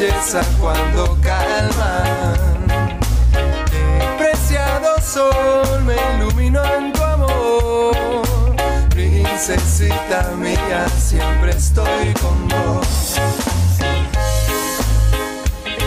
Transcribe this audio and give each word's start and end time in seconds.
belleza 0.00 0.40
cuando 0.60 1.18
calman. 1.20 2.68
El 3.32 4.16
preciado 4.16 5.00
sol 5.02 5.82
me 5.84 5.96
iluminó 6.16 6.62
en 6.64 6.92
tu 6.92 7.02
amor, 7.02 8.56
princesita 8.88 10.32
mía, 10.38 10.86
siempre 10.98 11.50
estoy 11.50 12.14
con 12.14 12.48
vos. 12.48 13.16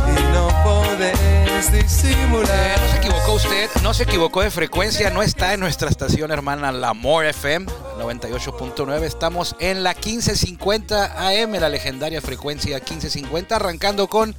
Y 0.09 0.33
no 0.33 0.47
podés 0.63 1.71
disimular. 1.71 2.49
Eh, 2.49 2.75
no 2.79 2.91
se 2.91 2.97
equivocó 2.97 3.33
usted, 3.33 3.69
no 3.81 3.93
se 3.95 4.03
equivocó 4.03 4.41
de 4.41 4.51
frecuencia, 4.51 5.09
no 5.09 5.23
está 5.23 5.53
en 5.53 5.59
nuestra 5.59 5.89
estación 5.89 6.31
hermana 6.31 6.71
La 6.71 6.93
More 6.93 7.29
FM 7.31 7.65
98.9, 8.03 9.03
estamos 9.03 9.55
en 9.59 9.81
la 9.81 9.93
1550 9.93 11.27
AM, 11.29 11.53
la 11.53 11.69
legendaria 11.69 12.21
frecuencia 12.21 12.75
1550, 12.75 13.55
arrancando 13.55 14.07
con 14.07 14.35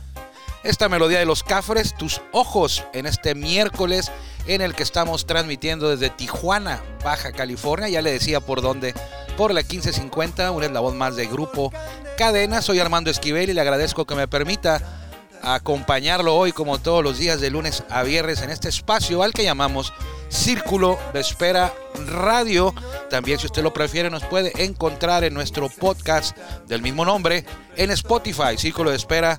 esta 0.63 0.91
melodía 0.91 1.19
de 1.19 1.25
los 1.25 1.43
Cafres, 1.43 1.95
tus 1.95 2.21
ojos, 2.33 2.85
en 2.93 3.07
este 3.07 3.35
miércoles 3.35 4.13
en 4.47 4.61
el 4.61 4.75
que 4.75 4.83
estamos 4.83 5.25
transmitiendo 5.25 5.89
desde 5.89 6.11
Tijuana, 6.11 6.83
Baja 7.03 7.33
California, 7.33 7.89
ya 7.89 8.03
le 8.03 8.13
decía 8.13 8.41
por 8.41 8.61
dónde, 8.61 8.95
por 9.39 9.55
la 9.55 9.61
1550, 9.61 10.51
una 10.51 10.67
eslabón 10.67 10.99
más 10.99 11.17
de 11.17 11.27
grupo 11.27 11.73
Cadena, 12.19 12.61
soy 12.61 12.81
Armando 12.81 13.11
Esquivel 13.11 13.49
y 13.49 13.55
le 13.55 13.61
agradezco 13.63 14.05
que 14.05 14.15
me 14.15 14.29
permita 14.29 15.01
acompañarlo 15.43 16.37
hoy 16.37 16.53
como 16.53 16.79
todos 16.79 17.03
los 17.03 17.19
días 17.19 17.41
de 17.41 17.51
lunes 17.51 17.83
a 17.91 18.03
viernes 18.03 18.43
en 18.43 18.51
este 18.51 18.69
espacio 18.69 19.23
al 19.23 19.33
que 19.33 19.45
llamamos 19.45 19.93
Círculo 20.35 20.99
de 21.13 21.21
Espera 21.21 21.73
Radio. 22.09 22.75
También 23.09 23.39
si 23.39 23.47
usted 23.47 23.63
lo 23.63 23.73
prefiere 23.73 24.11
nos 24.11 24.25
puede 24.25 24.53
encontrar 24.65 25.23
en 25.23 25.33
nuestro 25.33 25.69
podcast 25.69 26.37
del 26.67 26.83
mismo 26.83 27.05
nombre 27.05 27.45
en 27.77 27.93
Spotify, 27.93 28.59
Círculo 28.59 28.91
de 28.91 28.97
Espera 28.97 29.39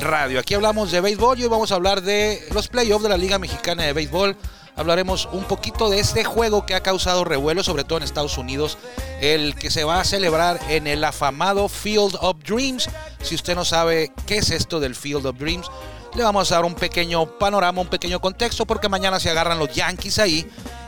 Radio. 0.00 0.38
Aquí 0.38 0.54
hablamos 0.54 0.92
de 0.92 1.00
béisbol 1.00 1.38
y 1.38 1.42
hoy 1.42 1.48
vamos 1.48 1.72
a 1.72 1.74
hablar 1.74 2.00
de 2.00 2.40
los 2.52 2.68
playoffs 2.68 3.02
de 3.02 3.08
la 3.08 3.16
Liga 3.16 3.38
Mexicana 3.40 3.82
de 3.82 3.92
Béisbol. 3.92 4.36
Hablaremos 4.76 5.28
un 5.32 5.44
poquito 5.44 5.90
de 5.90 5.98
este 5.98 6.22
juego 6.22 6.64
que 6.64 6.74
ha 6.74 6.82
causado 6.82 7.24
revuelo, 7.24 7.64
sobre 7.64 7.82
todo 7.82 7.98
en 7.98 8.04
Estados 8.04 8.38
Unidos, 8.38 8.78
el 9.20 9.56
que 9.56 9.70
se 9.70 9.84
va 9.84 10.00
a 10.00 10.04
celebrar 10.04 10.60
en 10.68 10.86
el 10.86 11.02
afamado 11.02 11.68
Field 11.68 12.16
of 12.20 12.36
Dreams. 12.44 12.88
Si 13.22 13.34
usted 13.34 13.56
no 13.56 13.64
sabe 13.64 14.12
qué 14.26 14.36
es 14.36 14.50
esto 14.50 14.78
del 14.78 14.94
Field 14.94 15.26
of 15.26 15.38
Dreams, 15.38 15.66
le 16.16 16.22
vamos 16.22 16.50
a 16.50 16.54
dar 16.54 16.64
un 16.64 16.74
pequeño 16.74 17.26
panorama, 17.38 17.82
un 17.82 17.88
pequeño 17.88 18.20
contexto, 18.20 18.64
porque 18.64 18.88
mañana 18.88 19.20
se 19.20 19.28
agarran 19.28 19.58
los 19.58 19.74
Yankees 19.74 20.18
ahí 20.18 20.46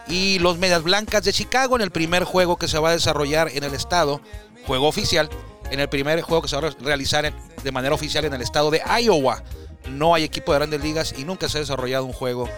y 0.09 0.39
los 0.39 0.57
Medias 0.57 0.83
Blancas 0.83 1.23
de 1.23 1.35
Chicago 1.35 1.77
en 1.77 1.83
el 1.83 1.91
primer 1.91 2.25
juego 2.25 2.57
que 2.57 2.67
se 2.67 2.79
va 2.79 2.91
a 2.91 2.93
desarrollar 2.93 3.51
en 3.53 3.63
el 3.63 3.75
estado, 3.75 4.23
juego 4.67 4.89
oficial, 4.89 5.29
en 5.71 5.81
el 5.81 5.89
primer 5.91 6.23
juego 6.23 6.43
que 6.43 6.49
se 6.49 6.57
va 6.57 6.69
a 6.69 6.71
realizar 6.81 7.31
de 7.63 7.73
manera 7.73 7.95
oficial 7.95 8.25
en 8.25 8.33
el 8.33 8.41
estado 8.41 8.71
de 8.71 8.81
Iowa. 9.03 9.43
No 9.91 10.15
hay 10.15 10.25
equipo 10.25 10.53
de 10.53 10.61
grandes 10.61 10.83
ligas 10.83 11.15
y 11.19 11.25
nunca 11.25 11.49
se 11.49 11.59
ha 11.59 11.61
desarrollado 11.61 12.07
un 12.07 12.15
juego 12.15 12.49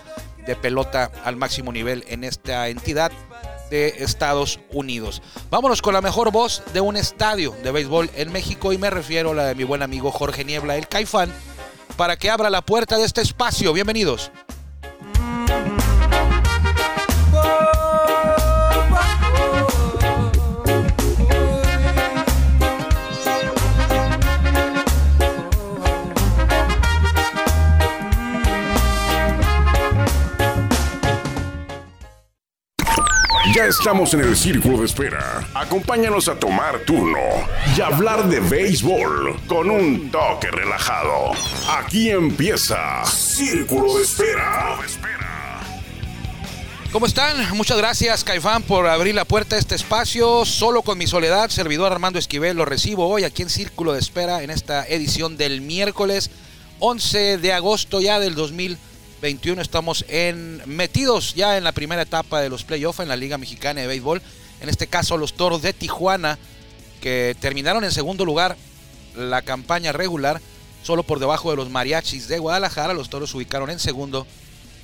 de 0.47 0.55
pelota 0.55 1.11
al 1.25 1.35
máximo 1.35 1.73
nivel 1.73 2.05
en 2.09 2.23
esta 2.23 2.69
entidad 2.69 3.11
de 3.71 3.89
Estados 3.99 4.61
Unidos. 4.73 5.23
Vámonos 5.51 5.83
con 5.83 5.95
la 5.95 6.01
mejor 6.01 6.31
voz 6.31 6.63
de 6.73 6.81
un 6.81 6.97
estadio 6.97 7.55
de 7.63 7.71
béisbol 7.73 8.11
en 8.15 8.33
México 8.33 8.73
y 8.73 8.79
me 8.79 8.91
refiero 8.91 9.31
a 9.31 9.35
la 9.35 9.45
de 9.47 9.55
mi 9.55 9.65
buen 9.65 9.83
amigo 9.83 10.11
Jorge 10.11 10.45
Niebla, 10.45 10.77
el 10.77 10.89
Caifán, 10.89 11.33
para 12.01 12.17
que 12.17 12.31
abra 12.31 12.49
la 12.49 12.63
puerta 12.63 12.97
de 12.97 13.05
este 13.05 13.21
espacio. 13.21 13.75
Bienvenidos. 13.75 14.31
Estamos 33.69 34.15
en 34.15 34.21
el 34.21 34.37
círculo 34.37 34.79
de 34.79 34.87
espera. 34.87 35.47
Acompáñanos 35.55 36.29
a 36.29 36.35
tomar 36.35 36.79
turno 36.81 37.19
y 37.77 37.81
hablar 37.83 38.27
de 38.27 38.41
béisbol 38.41 39.39
con 39.47 39.71
un 39.71 40.11
toque 40.11 40.51
relajado. 40.51 41.33
Aquí 41.69 42.11
empieza 42.11 43.05
Círculo 43.05 43.97
de 43.97 44.03
Espera. 44.03 44.79
¿Cómo 46.91 47.05
están? 47.05 47.55
Muchas 47.55 47.77
gracias, 47.77 48.25
Caifán, 48.25 48.63
por 48.63 48.87
abrir 48.87 49.15
la 49.15 49.27
puerta 49.27 49.57
a 49.57 49.59
este 49.59 49.75
espacio. 49.75 50.47
Solo 50.47 50.81
con 50.81 50.97
mi 50.97 51.07
soledad, 51.07 51.51
servidor 51.51 51.93
Armando 51.93 52.19
Esquivel, 52.19 52.57
lo 52.57 52.65
recibo 52.65 53.09
hoy 53.09 53.25
aquí 53.25 53.43
en 53.43 53.51
Círculo 53.51 53.93
de 53.93 54.01
Espera 54.01 54.43
en 54.43 54.49
esta 54.49 54.87
edición 54.87 55.37
del 55.37 55.61
miércoles 55.61 56.31
11 56.79 57.37
de 57.37 57.53
agosto 57.53 58.01
ya 58.01 58.19
del 58.21 58.35
2021. 59.21 59.61
Estamos 59.61 60.05
en, 60.09 60.63
metidos 60.65 61.35
ya 61.35 61.59
en 61.59 61.65
la 61.65 61.73
primera 61.73 62.01
etapa 62.01 62.41
de 62.41 62.49
los 62.49 62.65
playoffs 62.65 63.01
en 63.01 63.09
la 63.09 63.17
Liga 63.17 63.37
Mexicana 63.37 63.83
de 63.83 63.87
Béisbol. 63.87 64.23
En 64.63 64.71
este 64.71 64.87
caso, 64.87 65.19
los 65.19 65.35
Toros 65.35 65.61
de 65.61 65.75
Tijuana, 65.75 66.39
que 67.03 67.37
terminaron 67.39 67.85
en 67.85 67.93
segundo 67.93 68.25
lugar 68.25 68.57
la 69.15 69.43
campaña 69.43 69.93
regular, 69.93 70.41
solo 70.83 71.03
por 71.03 71.19
debajo 71.19 71.51
de 71.51 71.57
los 71.57 71.69
Mariachis 71.69 72.29
de 72.29 72.39
Guadalajara. 72.39 72.95
Los 72.95 73.11
Toros 73.11 73.31
se 73.31 73.37
ubicaron 73.37 73.69
en 73.69 73.79
segundo 73.79 74.27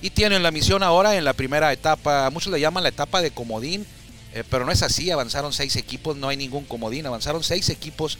y 0.03 0.11
tienen 0.11 0.43
la 0.43 0.51
misión 0.51 0.83
ahora 0.83 1.17
en 1.17 1.25
la 1.25 1.33
primera 1.33 1.73
etapa, 1.73 2.29
muchos 2.31 2.53
le 2.53 2.61
llaman 2.61 2.83
la 2.83 2.91
etapa 2.91 3.23
de 3.23 3.31
comodín, 3.31 3.87
eh, 4.35 4.45
pero 4.51 4.67
no 4.67 4.73
es 4.73 4.83
así, 4.83 5.11
avanzaron 5.11 5.55
seis 5.55 5.77
equipos, 5.77 6.15
no 6.15 6.29
hay 6.29 6.37
ningún 6.37 6.65
comodín, 6.65 7.07
avanzaron 7.07 7.43
seis 7.43 7.71
equipos 7.71 8.19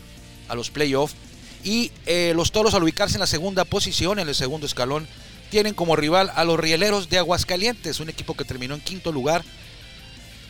a 0.49 0.55
los 0.55 0.71
playoffs 0.71 1.15
y 1.63 1.93
eh, 2.07 2.33
los 2.35 2.53
toros 2.53 2.73
al 2.73 2.83
ubicarse 2.83 3.17
en 3.17 3.21
la 3.21 3.27
segunda 3.27 3.67
posición, 3.67 4.19
en 4.19 4.29
el 4.29 4.35
segundo 4.35 4.67
escalón, 4.67 5.07
tienen 5.51 5.75
como 5.75 5.97
rival 5.97 6.31
a 6.35 6.45
los 6.45 6.59
Rieleros 6.59 7.09
de 7.09 7.19
Aguascalientes, 7.19 8.01
un 8.01 8.09
equipo 8.09 8.35
que 8.35 8.45
terminó 8.45 8.75
en 8.75 8.81
quinto 8.81 9.13
lugar, 9.13 9.45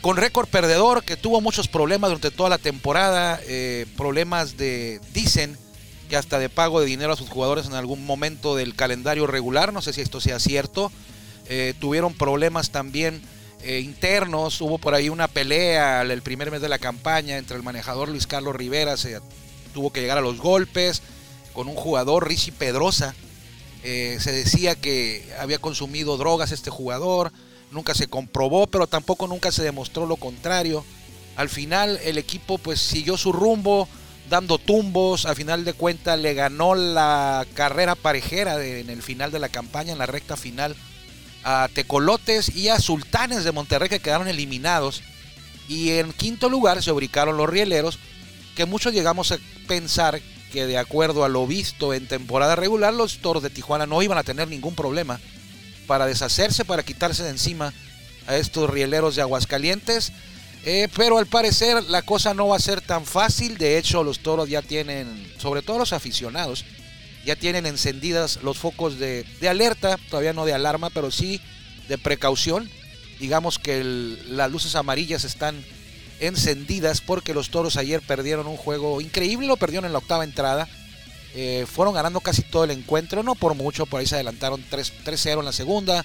con 0.01 0.17
récord 0.17 0.49
perdedor, 0.49 1.05
que 1.05 1.17
tuvo 1.17 1.41
muchos 1.41 1.69
problemas 1.69 2.11
durante 2.11 2.31
toda 2.31 2.49
la 2.49 2.59
temporada, 2.59 3.41
eh, 3.47 3.87
problemas 3.97 4.57
de, 4.57 5.01
dicen, 5.13 5.57
que 6.09 6.17
hasta 6.17 6.39
de 6.39 6.49
pago 6.49 6.81
de 6.81 6.87
dinero 6.87 7.13
a 7.13 7.17
sus 7.17 7.29
jugadores 7.29 7.67
en 7.67 7.75
algún 7.75 8.07
momento 8.07 8.55
del 8.55 8.75
calendario 8.75 9.27
regular, 9.27 9.73
no 9.73 9.83
sé 9.83 9.93
si 9.93 10.01
esto 10.01 10.21
sea 10.21 10.39
cierto, 10.39 10.93
eh, 11.49 11.75
tuvieron 11.81 12.15
problemas 12.15 12.71
también 12.71 13.21
eh, 13.63 13.81
internos, 13.81 14.61
hubo 14.61 14.79
por 14.79 14.95
ahí 14.95 15.09
una 15.09 15.27
pelea 15.27 16.03
el 16.03 16.23
primer 16.23 16.51
mes 16.51 16.61
de 16.61 16.69
la 16.69 16.79
campaña 16.79 17.39
entre 17.39 17.57
el 17.57 17.63
manejador 17.63 18.09
Luis 18.09 18.27
Carlos 18.27 18.55
Rivera, 18.55 18.97
se 18.97 19.21
tuvo 19.75 19.93
que 19.93 20.01
llegar 20.01 20.19
a 20.19 20.23
los 20.23 20.39
golpes 20.39 21.03
con 21.53 21.69
un 21.69 21.75
jugador, 21.75 22.29
Richie 22.29 22.53
Pedrosa, 22.53 23.15
eh, 23.89 24.19
se 24.19 24.33
decía 24.33 24.75
que 24.75 25.33
había 25.39 25.61
consumido 25.61 26.17
drogas 26.17 26.51
este 26.51 26.71
jugador, 26.71 27.31
nunca 27.71 27.95
se 27.95 28.09
comprobó, 28.09 28.67
pero 28.67 28.89
tampoco 28.89 29.29
nunca 29.29 29.53
se 29.53 29.63
demostró 29.63 30.07
lo 30.07 30.17
contrario. 30.17 30.85
Al 31.37 31.49
final 31.49 32.01
el 32.03 32.19
equipo 32.19 32.59
pues 32.59 32.81
siguió 32.81 33.17
su 33.17 33.33
rumbo, 33.33 33.89
dando 34.29 34.59
tumbos, 34.59 35.25
al 35.25 35.37
final 35.37 35.65
de 35.65 35.73
cuentas 35.73 36.19
le 36.19 36.35
ganó 36.35 36.75
la 36.75 37.47
carrera 37.55 37.95
parejera 37.95 38.61
en 38.61 38.91
el 38.91 39.03
final 39.05 39.31
de 39.31 39.39
la 39.39 39.51
campaña, 39.51 39.93
en 39.93 39.99
la 39.99 40.07
recta 40.07 40.37
final, 40.37 40.75
a 41.45 41.69
Tecolotes 41.73 42.57
y 42.57 42.71
a 42.71 42.81
Sultanes 42.81 43.45
de 43.45 43.53
Monterrey 43.53 43.89
que 43.89 44.01
quedaron 44.01 44.27
eliminados. 44.27 45.05
Y 45.69 45.93
en 45.93 46.13
quinto 46.13 46.49
lugar 46.49 46.83
se 46.83 46.91
ubicaron 46.91 47.37
los 47.37 47.49
Rieleros, 47.49 48.01
que 48.57 48.67
muchos 48.67 48.93
llegamos 48.93 49.31
a 49.31 49.39
pensar 49.69 50.21
que 50.57 50.67
de 50.67 50.79
acuerdo 50.79 51.23
a 51.23 51.29
lo 51.29 51.47
visto 51.47 51.93
en 51.93 52.07
temporada 52.07 52.57
regular, 52.57 52.95
los 52.95 53.19
Toros 53.19 53.43
de 53.43 53.51
Tijuana 53.51 53.85
no 53.85 54.01
iban 54.01 54.17
a 54.17 54.23
tener 54.23 54.49
ningún 54.49 54.75
problema 54.75 55.21
para 55.87 56.07
deshacerse, 56.07 56.65
para 56.65 56.83
quitarse 56.83 57.25
de 57.25 57.29
encima 57.29 57.75
a 58.27 58.37
estos 58.37 58.71
rieleros 58.71 59.17
de 59.17 59.21
Aguascalientes. 59.21 60.13
Eh, 60.65 60.89
pero 60.97 61.19
al 61.19 61.27
parecer 61.27 61.85
la 61.91 62.01
cosa 62.01 62.33
no 62.33 62.49
va 62.49 62.57
a 62.57 62.61
ser 62.61 62.81
tan 62.81 63.05
fácil. 63.05 63.59
De 63.59 63.77
hecho, 63.77 64.03
los 64.03 64.21
toros 64.21 64.49
ya 64.49 64.63
tienen, 64.63 65.31
sobre 65.37 65.61
todo 65.61 65.77
los 65.77 65.93
aficionados, 65.93 66.65
ya 67.27 67.37
tienen 67.37 67.67
encendidas 67.67 68.39
los 68.43 68.57
focos 68.57 68.99
de, 68.99 69.25
de 69.43 69.49
alerta, 69.51 69.99
todavía 70.09 70.33
no 70.33 70.47
de 70.47 70.55
alarma, 70.55 70.89
pero 70.89 71.11
sí 71.11 71.39
de 71.87 71.99
precaución. 71.99 72.71
Digamos 73.21 73.59
que 73.59 73.85
las 74.31 74.51
luces 74.51 74.75
amarillas 74.75 75.25
están 75.25 75.63
encendidas 76.21 77.01
porque 77.01 77.35
los 77.35 77.51
toros 77.51 77.77
ayer 77.77 78.01
perdieron 78.01 78.47
un 78.47 78.57
juego 78.57 79.01
increíble, 79.01 79.47
lo 79.47 79.57
perdieron 79.57 79.87
en 79.87 79.93
la 79.93 79.99
octava 79.99 80.25
entrada. 80.25 80.69
Eh, 81.35 81.67
fueron 81.71 81.95
ganando 81.95 82.21
casi 82.21 82.43
todo 82.43 82.65
el 82.65 82.71
encuentro, 82.71 83.23
no 83.23 83.35
por 83.35 83.55
mucho, 83.55 83.85
por 83.85 84.01
ahí 84.01 84.07
se 84.07 84.15
adelantaron 84.15 84.65
3-0 84.71 85.39
en 85.39 85.45
la 85.45 85.53
segunda, 85.53 86.05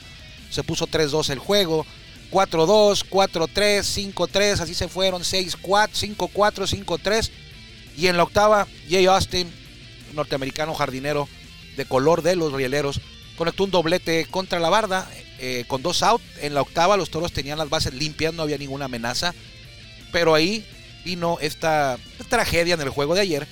se 0.49 0.61
puso 0.61 0.87
3-2 0.87 1.29
el 1.29 1.39
juego, 1.39 1.85
4-2, 2.31 3.05
4-3, 3.09 4.13
5-3, 4.13 4.59
así 4.59 4.73
se 4.73 4.89
fueron, 4.89 5.21
6-4, 5.21 6.17
5-4, 6.17 6.85
5-3. 6.85 7.29
Y 7.97 8.07
en 8.07 8.17
la 8.17 8.23
octava, 8.23 8.67
Jay 8.89 9.05
Austin, 9.05 9.49
norteamericano 10.13 10.73
jardinero 10.73 11.29
de 11.77 11.85
color 11.85 12.21
de 12.21 12.35
los 12.35 12.51
rieleros, 12.51 12.99
conectó 13.37 13.63
un 13.63 13.71
doblete 13.71 14.25
contra 14.25 14.59
la 14.59 14.69
barda 14.69 15.09
eh, 15.39 15.65
con 15.67 15.81
dos 15.81 16.03
out. 16.03 16.21
En 16.41 16.53
la 16.53 16.61
octava 16.61 16.97
los 16.97 17.09
toros 17.09 17.33
tenían 17.33 17.57
las 17.57 17.69
bases 17.69 17.93
limpias, 17.93 18.33
no 18.33 18.43
había 18.43 18.57
ninguna 18.57 18.85
amenaza. 18.85 19.33
Pero 20.11 20.35
ahí 20.35 20.65
vino 21.03 21.37
esta 21.41 21.97
tragedia 22.29 22.73
en 22.73 22.81
el 22.81 22.89
juego 22.89 23.15
de 23.15 23.21
ayer, 23.21 23.47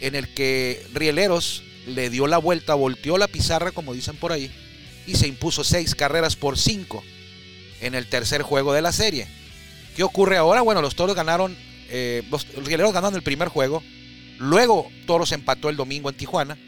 en 0.00 0.14
el 0.14 0.32
que 0.34 0.86
Rieleros 0.92 1.62
le 1.86 2.10
dio 2.10 2.26
la 2.26 2.38
vuelta, 2.38 2.74
volteó 2.74 3.18
la 3.18 3.28
pizarra, 3.28 3.72
como 3.72 3.94
dicen 3.94 4.16
por 4.16 4.32
ahí, 4.32 4.50
y 5.06 5.14
se 5.14 5.28
impuso 5.28 5.64
seis 5.64 5.94
carreras 5.94 6.36
por 6.36 6.58
cinco 6.58 7.02
en 7.80 7.94
el 7.94 8.06
tercer 8.06 8.42
juego 8.42 8.72
de 8.72 8.82
la 8.82 8.92
serie. 8.92 9.28
¿Qué 9.96 10.02
ocurre 10.02 10.36
ahora? 10.36 10.62
Bueno, 10.62 10.82
los 10.82 10.94
toros 10.96 11.14
ganaron, 11.14 11.56
eh, 11.88 12.22
los 12.30 12.46
Rieleros 12.64 12.92
ganaron 12.92 13.14
el 13.14 13.22
primer 13.22 13.48
juego, 13.48 13.82
luego 14.38 14.90
Toros 15.06 15.32
empató 15.32 15.68
el 15.68 15.76
domingo 15.76 16.08
en 16.08 16.16
Tijuana, 16.16 16.58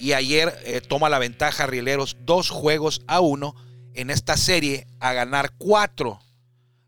y 0.00 0.12
ayer 0.12 0.58
eh, 0.64 0.80
toma 0.80 1.08
la 1.08 1.18
ventaja 1.18 1.66
Rieleros 1.66 2.16
dos 2.20 2.50
juegos 2.50 3.02
a 3.06 3.20
uno 3.20 3.54
en 3.94 4.10
esta 4.10 4.36
serie 4.36 4.86
a 4.98 5.12
ganar 5.12 5.52
cuatro 5.56 6.20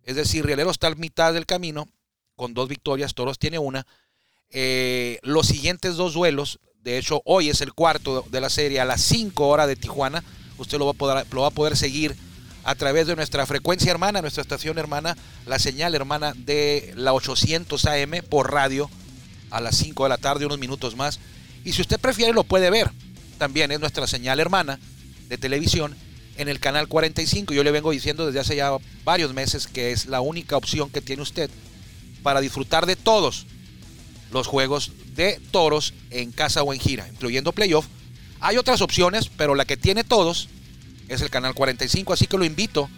es 0.06 0.14
decir, 0.14 0.46
Rielero 0.46 0.70
está 0.70 0.86
a 0.86 0.94
mitad 0.94 1.34
del 1.34 1.46
camino 1.46 1.88
con 2.36 2.54
dos 2.54 2.68
victorias, 2.68 3.14
Toros 3.14 3.38
tiene 3.38 3.58
una. 3.58 3.86
Eh, 4.50 5.18
los 5.22 5.48
siguientes 5.48 5.96
dos 5.96 6.14
duelos, 6.14 6.60
de 6.82 6.96
hecho 6.96 7.20
hoy 7.24 7.50
es 7.50 7.60
el 7.60 7.74
cuarto 7.74 8.24
de 8.30 8.40
la 8.40 8.48
serie 8.48 8.80
a 8.80 8.84
las 8.84 9.02
5 9.02 9.48
horas 9.48 9.66
de 9.66 9.74
Tijuana, 9.74 10.22
usted 10.58 10.78
lo 10.78 10.86
va, 10.86 10.92
a 10.92 10.94
poder, 10.94 11.26
lo 11.32 11.40
va 11.42 11.48
a 11.48 11.50
poder 11.50 11.76
seguir 11.76 12.16
a 12.62 12.76
través 12.76 13.08
de 13.08 13.16
nuestra 13.16 13.46
frecuencia 13.46 13.90
hermana, 13.90 14.20
nuestra 14.20 14.42
estación 14.42 14.78
hermana, 14.78 15.16
la 15.44 15.58
señal 15.58 15.94
hermana 15.96 16.32
de 16.36 16.92
la 16.94 17.12
800 17.12 17.84
AM 17.86 18.22
por 18.30 18.52
radio 18.52 18.88
a 19.50 19.60
las 19.60 19.76
5 19.76 20.04
de 20.04 20.08
la 20.08 20.18
tarde, 20.18 20.46
unos 20.46 20.60
minutos 20.60 20.94
más. 20.94 21.18
Y 21.64 21.72
si 21.72 21.82
usted 21.82 21.98
prefiere 21.98 22.32
lo 22.32 22.44
puede 22.44 22.70
ver, 22.70 22.92
también 23.38 23.72
es 23.72 23.80
nuestra 23.80 24.06
señal 24.06 24.38
hermana 24.38 24.78
de 25.28 25.36
televisión 25.36 25.96
en 26.36 26.48
el 26.48 26.60
canal 26.60 26.88
45. 26.88 27.54
Yo 27.54 27.64
le 27.64 27.70
vengo 27.70 27.90
diciendo 27.90 28.26
desde 28.26 28.40
hace 28.40 28.56
ya 28.56 28.76
varios 29.04 29.32
meses 29.34 29.66
que 29.66 29.92
es 29.92 30.06
la 30.06 30.20
única 30.20 30.56
opción 30.56 30.90
que 30.90 31.00
tiene 31.00 31.22
usted 31.22 31.50
para 32.22 32.40
disfrutar 32.40 32.86
de 32.86 32.96
todos 32.96 33.46
los 34.32 34.46
juegos 34.46 34.92
de 35.14 35.40
toros 35.50 35.94
en 36.10 36.32
casa 36.32 36.62
o 36.62 36.72
en 36.72 36.80
gira, 36.80 37.08
incluyendo 37.08 37.52
playoff. 37.52 37.86
Hay 38.40 38.58
otras 38.58 38.82
opciones, 38.82 39.28
pero 39.28 39.54
la 39.54 39.64
que 39.64 39.76
tiene 39.76 40.04
todos 40.04 40.48
es 41.08 41.22
el 41.22 41.30
canal 41.30 41.54
45, 41.54 42.12
así 42.12 42.26
que 42.26 42.36
lo 42.36 42.44
invito, 42.44 42.90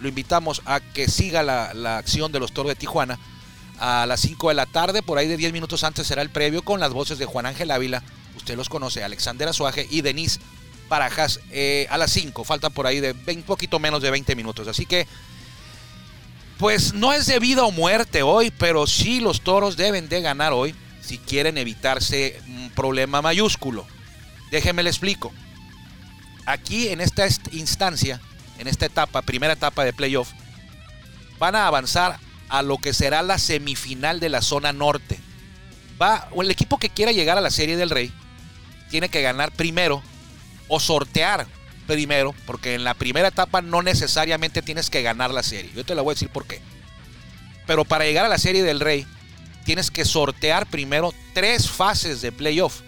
lo 0.00 0.08
invitamos 0.08 0.62
a 0.64 0.80
que 0.80 1.08
siga 1.08 1.42
la, 1.42 1.74
la 1.74 1.98
acción 1.98 2.32
de 2.32 2.40
los 2.40 2.52
toros 2.52 2.70
de 2.70 2.76
Tijuana 2.76 3.18
a 3.78 4.06
las 4.06 4.20
5 4.20 4.48
de 4.48 4.54
la 4.54 4.66
tarde, 4.66 5.02
por 5.02 5.18
ahí 5.18 5.28
de 5.28 5.36
10 5.36 5.52
minutos 5.52 5.84
antes 5.84 6.06
será 6.06 6.22
el 6.22 6.30
previo 6.30 6.62
con 6.62 6.80
las 6.80 6.92
voces 6.92 7.18
de 7.18 7.26
Juan 7.26 7.44
Ángel 7.44 7.70
Ávila, 7.70 8.02
usted 8.36 8.56
los 8.56 8.68
conoce, 8.68 9.04
Alexander 9.04 9.48
Azuaje 9.48 9.86
y 9.90 10.00
Denise 10.00 10.40
Barajas 10.88 11.40
eh, 11.50 11.86
a 11.90 11.98
las 11.98 12.12
5. 12.12 12.44
Faltan 12.44 12.72
por 12.72 12.86
ahí 12.86 13.00
de 13.00 13.14
un 13.26 13.42
poquito 13.42 13.78
menos 13.78 14.02
de 14.02 14.10
20 14.10 14.36
minutos. 14.36 14.68
Así 14.68 14.86
que, 14.86 15.06
pues 16.58 16.94
no 16.94 17.12
es 17.12 17.26
de 17.26 17.38
vida 17.38 17.64
o 17.64 17.70
muerte 17.70 18.22
hoy, 18.22 18.50
pero 18.50 18.86
sí 18.86 19.20
los 19.20 19.40
toros 19.42 19.76
deben 19.76 20.08
de 20.08 20.20
ganar 20.20 20.52
hoy 20.52 20.74
si 21.00 21.18
quieren 21.18 21.58
evitarse 21.58 22.40
un 22.48 22.70
problema 22.70 23.22
mayúsculo. 23.22 23.86
Déjenme 24.50 24.82
le 24.82 24.90
explico. 24.90 25.32
Aquí 26.46 26.88
en 26.88 27.00
esta 27.00 27.26
instancia, 27.52 28.20
en 28.58 28.68
esta 28.68 28.86
etapa, 28.86 29.22
primera 29.22 29.52
etapa 29.52 29.84
de 29.84 29.92
playoff, 29.92 30.30
van 31.38 31.56
a 31.56 31.66
avanzar 31.66 32.18
a 32.48 32.62
lo 32.62 32.78
que 32.78 32.92
será 32.92 33.22
la 33.22 33.38
semifinal 33.38 34.20
de 34.20 34.28
la 34.28 34.42
zona 34.42 34.72
norte. 34.72 35.18
Va, 36.00 36.28
o 36.32 36.42
el 36.42 36.50
equipo 36.50 36.78
que 36.78 36.90
quiera 36.90 37.12
llegar 37.12 37.38
a 37.38 37.40
la 37.40 37.50
Serie 37.50 37.76
del 37.76 37.90
Rey 37.90 38.12
tiene 38.90 39.08
que 39.08 39.22
ganar 39.22 39.50
primero 39.52 40.02
o 40.68 40.80
sortear 40.80 41.46
primero, 41.86 42.34
porque 42.46 42.74
en 42.74 42.84
la 42.84 42.94
primera 42.94 43.28
etapa 43.28 43.62
no 43.62 43.82
necesariamente 43.82 44.62
tienes 44.62 44.90
que 44.90 45.02
ganar 45.02 45.30
la 45.30 45.42
serie. 45.42 45.70
Yo 45.74 45.84
te 45.84 45.94
la 45.94 46.02
voy 46.02 46.12
a 46.12 46.14
decir 46.14 46.28
por 46.28 46.46
qué. 46.46 46.60
Pero 47.66 47.84
para 47.84 48.04
llegar 48.04 48.24
a 48.24 48.28
la 48.28 48.38
serie 48.38 48.62
del 48.62 48.80
Rey, 48.80 49.06
tienes 49.64 49.90
que 49.90 50.04
sortear 50.04 50.66
primero 50.66 51.12
tres 51.34 51.70
fases 51.70 52.20
de 52.20 52.32
playoff. 52.32 52.80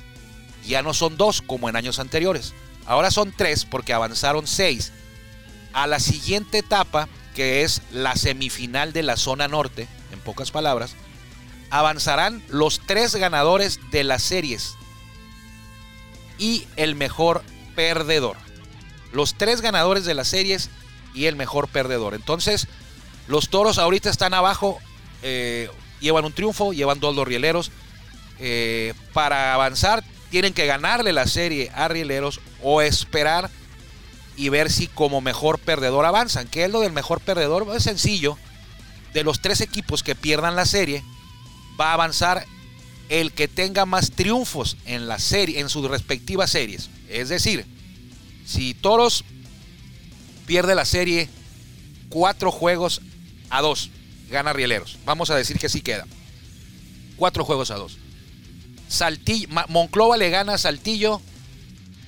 Ya 0.66 0.82
no 0.82 0.94
son 0.94 1.16
dos 1.16 1.42
como 1.42 1.69
en 1.69 1.76
años 1.76 1.98
anteriores. 1.98 2.54
Ahora 2.86 3.10
son 3.10 3.32
tres 3.36 3.64
porque 3.64 3.92
avanzaron 3.92 4.46
seis. 4.46 4.92
A 5.72 5.86
la 5.86 6.00
siguiente 6.00 6.58
etapa, 6.58 7.08
que 7.34 7.62
es 7.62 7.82
la 7.92 8.16
semifinal 8.16 8.92
de 8.92 9.02
la 9.02 9.16
zona 9.16 9.48
norte, 9.48 9.88
en 10.12 10.20
pocas 10.20 10.50
palabras, 10.50 10.94
avanzarán 11.70 12.42
los 12.48 12.81
tres 12.81 13.14
ganadores 13.14 13.78
de 13.90 14.04
las 14.04 14.22
series 14.22 14.74
y 16.38 16.66
el 16.76 16.94
mejor 16.94 17.42
perdedor. 17.78 18.36
Los 19.12 19.34
tres 19.38 19.60
ganadores 19.60 20.04
de 20.04 20.12
las 20.12 20.26
series 20.26 20.69
y 21.14 21.26
el 21.26 21.36
mejor 21.36 21.69
perdedor. 21.69 22.14
Entonces, 22.14 22.66
los 23.28 23.50
toros 23.50 23.78
ahorita 23.78 24.10
están 24.10 24.34
abajo, 24.34 24.80
eh, 25.22 25.70
llevan 26.00 26.25
un 26.25 26.32
triunfo, 26.32 26.72
llevan 26.72 26.98
dos 26.98 27.14
los 27.14 27.28
rieleros. 27.28 27.70
Eh, 28.40 28.94
para 29.12 29.55
avanzar, 29.55 30.03
tienen 30.29 30.55
que 30.55 30.67
ganarle 30.67 31.12
la 31.12 31.29
serie 31.29 31.70
a 31.72 31.86
rieleros 31.86 32.41
o 32.64 32.82
esperar 32.82 33.48
y 34.36 34.48
ver 34.48 34.72
si 34.72 34.88
como 34.88 35.20
mejor 35.20 35.60
perdedor 35.60 36.05
avanzan. 36.05 36.48
¿Qué 36.48 36.64
es 36.64 36.72
lo 36.72 36.81
del 36.81 36.93
mejor 36.93 37.20
perdedor? 37.20 37.64
Es 37.76 37.84
sencillo. 37.84 38.36
De 39.14 39.22
los 39.22 39.41
tres 39.41 39.60
equipos 39.60 40.03
que 40.03 40.17
pierdan 40.17 40.56
la 40.56 40.67
serie, 40.67 41.05
va 41.81 41.91
a 41.91 41.94
avanzar 41.94 42.44
el 43.08 43.32
que 43.32 43.48
tenga 43.48 43.86
más 43.86 44.10
triunfos 44.10 44.77
en 44.84 45.08
la 45.08 45.19
serie, 45.19 45.60
en 45.60 45.69
sus 45.69 45.88
respectivas 45.88 46.50
series. 46.50 46.91
Es 47.08 47.29
decir, 47.29 47.65
si 48.44 48.74
Toros 48.74 49.24
pierde 50.46 50.74
la 50.74 50.84
serie 50.84 51.29
cuatro 52.08 52.50
juegos 52.50 53.00
a 53.50 53.62
dos, 53.62 53.91
gana 54.31 54.53
Rieleros. 54.53 54.98
Vamos 55.05 55.31
a 55.31 55.36
decir 55.36 55.58
que 55.58 55.69
sí 55.69 55.81
queda. 55.81 56.06
Cuatro 57.17 57.44
juegos 57.44 57.70
a 57.70 57.77
dos. 57.77 57.98
Saltillo, 58.88 59.48
Monclova 59.69 60.17
le 60.17 60.31
gana 60.31 60.55
a 60.55 60.58
Saltillo 60.58 61.20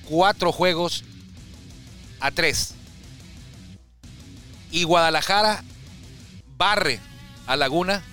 cuatro 0.05 0.51
juegos 0.51 1.03
a 2.19 2.31
tres. 2.31 2.75
Y 4.71 4.83
Guadalajara 4.83 5.63
barre 6.57 6.99
a 7.47 7.55
Laguna 7.55 8.03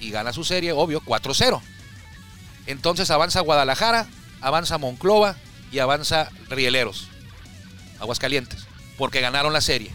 y 0.00 0.10
gana 0.10 0.32
su 0.32 0.44
serie, 0.44 0.72
obvio, 0.72 1.00
4-0. 1.02 1.60
Entonces 2.66 3.10
avanza 3.10 3.40
Guadalajara, 3.40 4.06
avanza 4.40 4.78
Monclova 4.78 5.36
y 5.70 5.78
avanza 5.78 6.30
Rieleros, 6.48 7.08
Aguascalientes, 8.00 8.66
porque 8.96 9.20
ganaron 9.20 9.52
la 9.52 9.60
serie. 9.60 9.92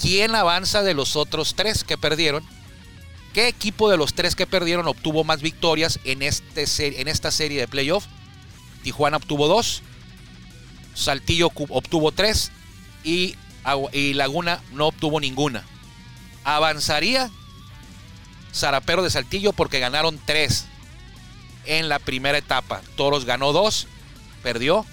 ¿Quién 0.00 0.34
avanza 0.34 0.82
de 0.82 0.94
los 0.94 1.16
otros 1.16 1.54
tres 1.54 1.84
que 1.84 1.98
perdieron? 1.98 2.42
¿Qué 3.34 3.46
equipo 3.46 3.90
de 3.90 3.96
los 3.96 4.14
tres 4.14 4.34
que 4.34 4.46
perdieron 4.46 4.88
obtuvo 4.88 5.22
más 5.22 5.40
victorias 5.42 6.00
en, 6.04 6.22
este, 6.22 6.64
esta 7.08 7.30
serie 7.30 7.60
de 7.60 7.68
playoff? 7.68 8.06
Tijuana 8.82 9.18
obtuvo 9.18 9.46
dos, 9.46 9.82
Saltillo 10.94 11.50
obtuvo 11.68 12.12
tres 12.12 12.50
y, 13.04 13.36
y 13.92 14.14
Laguna 14.14 14.62
no 14.72 14.88
obtuvo 14.88 15.20
ninguna. 15.20 15.64
Avanzaría 16.44 17.30
Zarapero 18.54 19.02
de 19.02 19.10
Saltillo 19.10 19.52
porque 19.52 19.78
ganaron 19.78 20.18
tres 20.24 20.66
en 21.66 21.88
la 21.88 21.98
primera 21.98 22.38
etapa. 22.38 22.82
Toros 22.96 23.24
ganó 23.24 23.52
dos 23.52 23.86
perdió. 24.42 24.84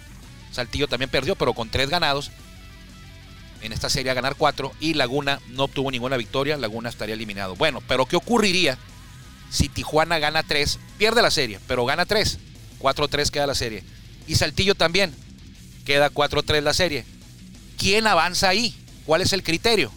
Saltillo 0.52 0.88
también 0.88 1.10
perdió, 1.10 1.36
pero 1.36 1.54
con 1.54 1.70
tres 1.70 1.90
ganados. 1.90 2.32
En 3.62 3.74
esta 3.74 3.90
serie 3.90 4.12
a 4.12 4.16
ganar 4.16 4.36
cuatro. 4.36 4.72
Y 4.80 4.94
Laguna 4.94 5.40
no 5.50 5.66
obtuvo 5.66 5.92
ninguna 5.92 6.18
victoria. 6.18 6.58
Laguna 6.58 6.90
estaría 6.90 7.16
eliminado. 7.16 7.56
Bueno, 7.56 7.82
pero 7.88 8.06
¿qué 8.06 8.16
ocurriría 8.16 8.78
si 9.50 9.70
Tijuana 9.70 10.20
gana 10.20 10.44
tres? 10.44 10.80
Pierde 10.98 11.22
la 11.22 11.32
serie, 11.32 11.60
pero 11.68 11.86
gana 11.86 12.06
tres. 12.06 12.40
4-3 12.80 13.30
queda 13.30 13.48
la 13.48 13.56
serie. 13.56 13.84
Y 14.28 14.36
Saltillo 14.36 14.76
también. 14.76 15.14
Queda 15.86 16.10
4-3 16.10 16.62
la 16.62 16.74
serie. 16.74 17.06
¿Quién 17.78 18.08
avanza 18.08 18.50
ahí? 18.50 18.76
¿Cuál 19.06 19.22
es 19.22 19.34
el 19.34 19.44
criterio? 19.44 19.92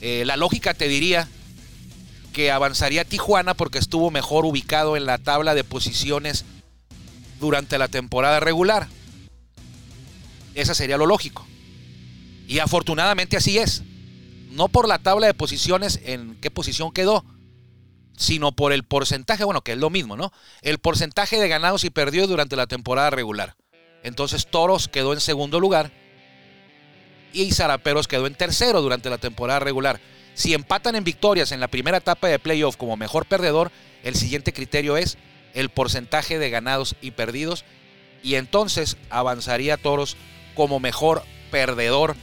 Eh, 0.00 0.24
la 0.26 0.36
lógica 0.36 0.74
te 0.74 0.88
diría 0.88 1.28
que 2.34 2.50
avanzaría 2.50 3.04
Tijuana 3.04 3.54
porque 3.54 3.78
estuvo 3.78 4.10
mejor 4.10 4.44
ubicado 4.44 4.96
en 4.98 5.06
la 5.06 5.18
tabla 5.18 5.54
de 5.54 5.64
posiciones 5.64 6.44
durante 7.40 7.78
la 7.78 7.88
temporada 7.88 8.40
regular. 8.40 8.88
Esa 10.54 10.74
sería 10.74 10.98
lo 10.98 11.06
lógico. 11.06 11.46
Y 12.46 12.58
afortunadamente 12.58 13.36
así 13.36 13.56
es. 13.56 13.82
No 14.50 14.68
por 14.68 14.88
la 14.88 14.98
tabla 14.98 15.28
de 15.28 15.34
posiciones 15.34 16.00
en 16.04 16.36
qué 16.40 16.50
posición 16.50 16.92
quedó, 16.92 17.24
sino 18.16 18.52
por 18.52 18.72
el 18.72 18.82
porcentaje, 18.82 19.44
bueno, 19.44 19.62
que 19.62 19.72
es 19.72 19.78
lo 19.78 19.88
mismo, 19.88 20.16
¿no? 20.16 20.32
El 20.60 20.78
porcentaje 20.78 21.38
de 21.38 21.48
ganados 21.48 21.84
y 21.84 21.90
perdidos 21.90 22.28
durante 22.28 22.56
la 22.56 22.66
temporada 22.66 23.10
regular. 23.10 23.56
Entonces 24.02 24.48
Toros 24.48 24.88
quedó 24.88 25.12
en 25.12 25.20
segundo 25.20 25.60
lugar 25.60 25.92
y 27.32 27.52
Zaraperos 27.52 28.08
quedó 28.08 28.26
en 28.26 28.34
tercero 28.34 28.82
durante 28.82 29.08
la 29.08 29.18
temporada 29.18 29.60
regular. 29.60 30.00
Si 30.34 30.52
empatan 30.52 30.96
en 30.96 31.04
victorias 31.04 31.52
en 31.52 31.60
la 31.60 31.68
primera 31.68 31.98
etapa 31.98 32.28
de 32.28 32.38
playoff 32.38 32.76
como 32.76 32.96
mejor 32.96 33.26
perdedor, 33.26 33.70
el 34.02 34.16
siguiente 34.16 34.52
criterio 34.52 34.96
es 34.96 35.16
el 35.54 35.68
porcentaje 35.68 36.38
de 36.38 36.50
ganados 36.50 36.96
y 37.00 37.12
perdidos 37.12 37.64
y 38.22 38.34
entonces 38.34 38.96
avanzaría 39.10 39.76
Toros 39.76 40.16
como 40.54 40.80
mejor 40.80 41.22
perdedor 41.50 42.16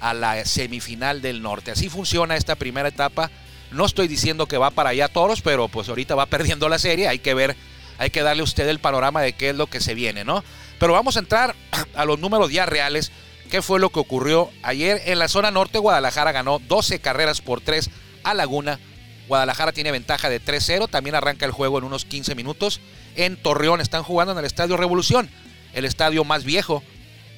a 0.00 0.12
la 0.12 0.44
semifinal 0.44 1.22
del 1.22 1.40
norte. 1.40 1.70
Así 1.70 1.88
funciona 1.88 2.36
esta 2.36 2.56
primera 2.56 2.88
etapa. 2.88 3.30
No 3.70 3.86
estoy 3.86 4.08
diciendo 4.08 4.46
que 4.46 4.58
va 4.58 4.70
para 4.70 4.90
allá 4.90 5.08
Toros, 5.08 5.40
pero 5.40 5.68
pues 5.68 5.88
ahorita 5.88 6.14
va 6.14 6.26
perdiendo 6.34 6.68
la 6.68 6.78
serie. 6.78 7.08
Hay 7.08 7.20
que 7.20 7.32
ver, 7.32 7.56
hay 7.96 8.10
que 8.10 8.22
darle 8.22 8.42
a 8.42 8.44
usted 8.44 8.68
el 8.68 8.80
panorama 8.80 9.22
de 9.22 9.32
qué 9.32 9.50
es 9.50 9.56
lo 9.56 9.68
que 9.68 9.80
se 9.80 9.94
viene, 9.94 10.24
¿no? 10.24 10.44
Pero 10.78 10.92
vamos 10.92 11.16
a 11.16 11.20
entrar 11.20 11.54
a 11.94 12.04
los 12.04 12.18
números 12.18 12.52
ya 12.52 12.66
reales. 12.66 13.12
¿Qué 13.54 13.62
fue 13.62 13.78
lo 13.78 13.90
que 13.90 14.00
ocurrió 14.00 14.50
ayer 14.64 15.00
en 15.04 15.20
la 15.20 15.28
zona 15.28 15.52
norte? 15.52 15.78
Guadalajara 15.78 16.32
ganó 16.32 16.58
12 16.58 16.98
carreras 16.98 17.40
por 17.40 17.60
3 17.60 17.88
a 18.24 18.34
Laguna. 18.34 18.80
Guadalajara 19.28 19.70
tiene 19.70 19.92
ventaja 19.92 20.28
de 20.28 20.42
3-0. 20.42 20.90
También 20.90 21.14
arranca 21.14 21.46
el 21.46 21.52
juego 21.52 21.78
en 21.78 21.84
unos 21.84 22.04
15 22.04 22.34
minutos. 22.34 22.80
En 23.14 23.36
Torreón 23.36 23.80
están 23.80 24.02
jugando 24.02 24.32
en 24.32 24.40
el 24.40 24.44
Estadio 24.44 24.76
Revolución, 24.76 25.30
el 25.72 25.84
estadio 25.84 26.24
más 26.24 26.42
viejo 26.42 26.82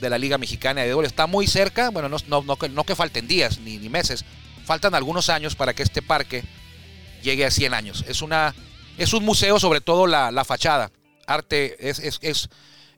de 0.01 0.09
la 0.09 0.17
Liga 0.17 0.39
Mexicana 0.39 0.81
de 0.81 0.87
Béisbol. 0.87 1.05
Está 1.05 1.27
muy 1.27 1.47
cerca. 1.47 1.91
Bueno, 1.91 2.09
no, 2.09 2.43
no, 2.43 2.85
que 2.85 2.97
falten 2.97 3.29
días 3.29 3.59
ni, 3.59 3.79
meses. 3.91 4.25
Faltan 4.65 4.95
algunos 4.95 5.29
años 5.29 5.55
para 5.55 5.75
que 5.75 5.83
este 5.83 6.01
parque 6.01 6.45
llegue 7.23 7.45
a 7.45 7.51
100 7.51 7.75
años. 7.75 8.07
Es, 8.09 8.23
una, 8.23 8.55
es 8.97 9.13
un 9.13 9.23
museo, 9.23 9.61
sobre 9.61 9.83
todo 9.83 10.07
la, 10.07 10.31
la 10.31 10.47
fachada. 10.47 10.91
Arte 11.27 11.77
es, 11.79 11.99
es, 11.99 12.19
es 12.23 12.49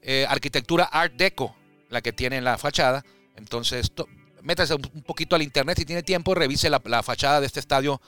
eh, 0.02 0.24
arquitectura 0.28 0.84
Art 0.84 1.14
Deco, 1.16 1.56
la 1.88 2.02
que 2.02 2.12
tiene 2.12 2.36
en 2.36 2.44
la 2.44 2.58
fachada. 2.58 3.04
Entonces, 3.36 3.92
métase 4.42 4.74
un 4.74 5.02
poquito 5.02 5.36
al 5.36 5.42
internet 5.42 5.78
si 5.78 5.84
tiene 5.84 6.02
tiempo 6.02 6.34
revise 6.34 6.70
la, 6.70 6.80
la, 6.84 7.02
fachada 7.02 7.40
de 7.40 7.46
este 7.46 7.60
estadio. 7.60 8.00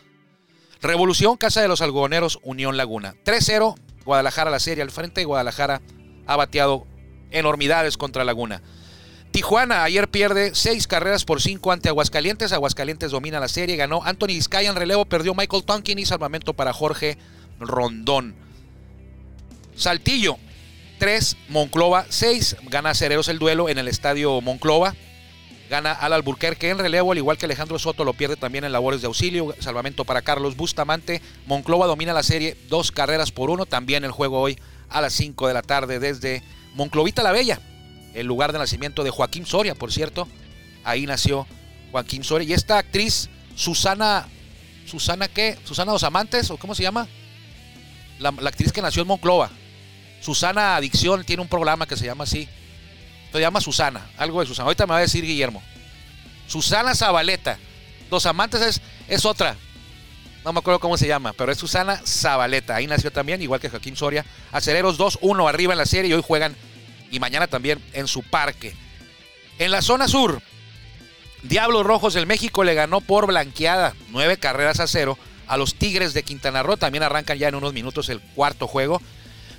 Revolución, 0.82 1.36
Casa 1.36 1.60
de 1.60 1.68
los 1.68 1.82
Algodoneros, 1.82 2.38
Unión 2.42 2.76
Laguna. 2.76 3.14
3-0, 3.24 3.74
Guadalajara 4.04 4.50
la 4.50 4.60
serie 4.60 4.82
al 4.82 4.90
frente. 4.90 5.24
Guadalajara 5.24 5.82
ha 6.26 6.36
bateado 6.36 6.86
enormidades 7.30 7.96
contra 7.96 8.24
Laguna. 8.24 8.62
Tijuana 9.30 9.84
ayer 9.84 10.08
pierde 10.08 10.54
6 10.54 10.88
carreras 10.88 11.24
por 11.24 11.40
5 11.40 11.70
ante 11.70 11.88
Aguascalientes. 11.88 12.52
Aguascalientes 12.52 13.12
domina 13.12 13.38
la 13.38 13.48
serie, 13.48 13.76
ganó 13.76 14.02
Anthony 14.04 14.28
Vizcaya 14.28 14.70
en 14.70 14.76
relevo, 14.76 15.04
perdió 15.04 15.34
Michael 15.34 15.64
Tonkin 15.64 15.98
y 15.98 16.06
salvamento 16.06 16.54
para 16.54 16.72
Jorge 16.72 17.16
Rondón. 17.60 18.34
Saltillo 19.76 20.38
3, 21.00 21.36
Monclova 21.48 22.04
6. 22.10 22.56
Gana 22.68 22.94
Cereros 22.94 23.28
el 23.28 23.38
duelo 23.38 23.70
en 23.70 23.78
el 23.78 23.88
estadio 23.88 24.40
Monclova. 24.42 24.94
Gana 25.70 25.92
al 25.92 26.12
Alburquerque 26.12 26.68
en 26.68 26.78
relevo, 26.78 27.12
al 27.12 27.18
igual 27.18 27.38
que 27.38 27.46
Alejandro 27.46 27.78
Soto 27.78 28.04
lo 28.04 28.12
pierde 28.12 28.36
también 28.36 28.64
en 28.64 28.72
labores 28.72 29.00
de 29.00 29.06
auxilio. 29.06 29.54
Salvamento 29.60 30.04
para 30.04 30.20
Carlos 30.20 30.56
Bustamante. 30.56 31.22
Monclova 31.46 31.86
domina 31.86 32.12
la 32.12 32.22
serie, 32.22 32.54
dos 32.68 32.92
carreras 32.92 33.32
por 33.32 33.48
uno. 33.48 33.64
También 33.64 34.04
el 34.04 34.10
juego 34.10 34.40
hoy 34.40 34.58
a 34.90 35.00
las 35.00 35.14
5 35.14 35.48
de 35.48 35.54
la 35.54 35.62
tarde 35.62 36.00
desde 36.00 36.42
Monclovita 36.74 37.22
la 37.22 37.32
Bella, 37.32 37.60
el 38.12 38.26
lugar 38.26 38.52
de 38.52 38.58
nacimiento 38.58 39.02
de 39.02 39.10
Joaquín 39.10 39.46
Soria, 39.46 39.74
por 39.74 39.90
cierto. 39.92 40.28
Ahí 40.84 41.06
nació 41.06 41.46
Joaquín 41.92 42.24
Soria. 42.24 42.46
Y 42.46 42.52
esta 42.52 42.76
actriz, 42.76 43.30
Susana. 43.56 44.28
¿Susana 44.84 45.28
qué? 45.28 45.56
¿Susana 45.64 45.92
Dos 45.92 46.04
Amantes? 46.04 46.50
¿O 46.50 46.58
cómo 46.58 46.74
se 46.74 46.82
llama? 46.82 47.08
La, 48.18 48.32
la 48.32 48.50
actriz 48.50 48.70
que 48.70 48.82
nació 48.82 49.00
en 49.00 49.08
Monclova. 49.08 49.50
Susana 50.20 50.76
Adicción 50.76 51.24
tiene 51.24 51.42
un 51.42 51.48
programa 51.48 51.86
que 51.86 51.96
se 51.96 52.04
llama 52.04 52.24
así. 52.24 52.48
Se 53.32 53.40
llama 53.40 53.60
Susana, 53.60 54.08
algo 54.16 54.40
de 54.40 54.46
Susana. 54.46 54.66
Ahorita 54.66 54.86
me 54.86 54.92
va 54.92 54.98
a 54.98 55.02
decir 55.02 55.24
Guillermo. 55.24 55.62
Susana 56.46 56.94
Zabaleta. 56.94 57.58
Dos 58.10 58.26
Amantes 58.26 58.60
es, 58.60 58.80
es 59.08 59.24
otra. 59.24 59.56
No 60.44 60.52
me 60.52 60.58
acuerdo 60.58 60.80
cómo 60.80 60.96
se 60.96 61.06
llama, 61.06 61.32
pero 61.32 61.52
es 61.52 61.58
Susana 61.58 62.00
Zabaleta. 62.04 62.74
Ahí 62.74 62.86
nació 62.86 63.12
también, 63.12 63.40
igual 63.42 63.60
que 63.60 63.68
Joaquín 63.68 63.94
Soria. 63.94 64.24
Acereros 64.50 64.98
2-1 64.98 65.48
arriba 65.48 65.74
en 65.74 65.78
la 65.78 65.86
serie 65.86 66.10
y 66.10 66.14
hoy 66.14 66.22
juegan 66.26 66.56
y 67.10 67.20
mañana 67.20 67.46
también 67.46 67.80
en 67.92 68.08
su 68.08 68.22
parque. 68.22 68.74
En 69.58 69.70
la 69.70 69.82
zona 69.82 70.08
sur, 70.08 70.40
Diablos 71.42 71.84
Rojos 71.84 72.14
del 72.14 72.26
México 72.26 72.64
le 72.64 72.74
ganó 72.74 73.00
por 73.00 73.26
blanqueada 73.26 73.94
nueve 74.08 74.38
carreras 74.38 74.80
a 74.80 74.86
cero 74.86 75.18
a 75.46 75.56
los 75.56 75.74
Tigres 75.74 76.14
de 76.14 76.22
Quintana 76.22 76.62
Roo. 76.62 76.76
También 76.76 77.02
arrancan 77.02 77.38
ya 77.38 77.48
en 77.48 77.54
unos 77.54 77.72
minutos 77.72 78.08
el 78.08 78.20
cuarto 78.20 78.66
juego. 78.66 79.02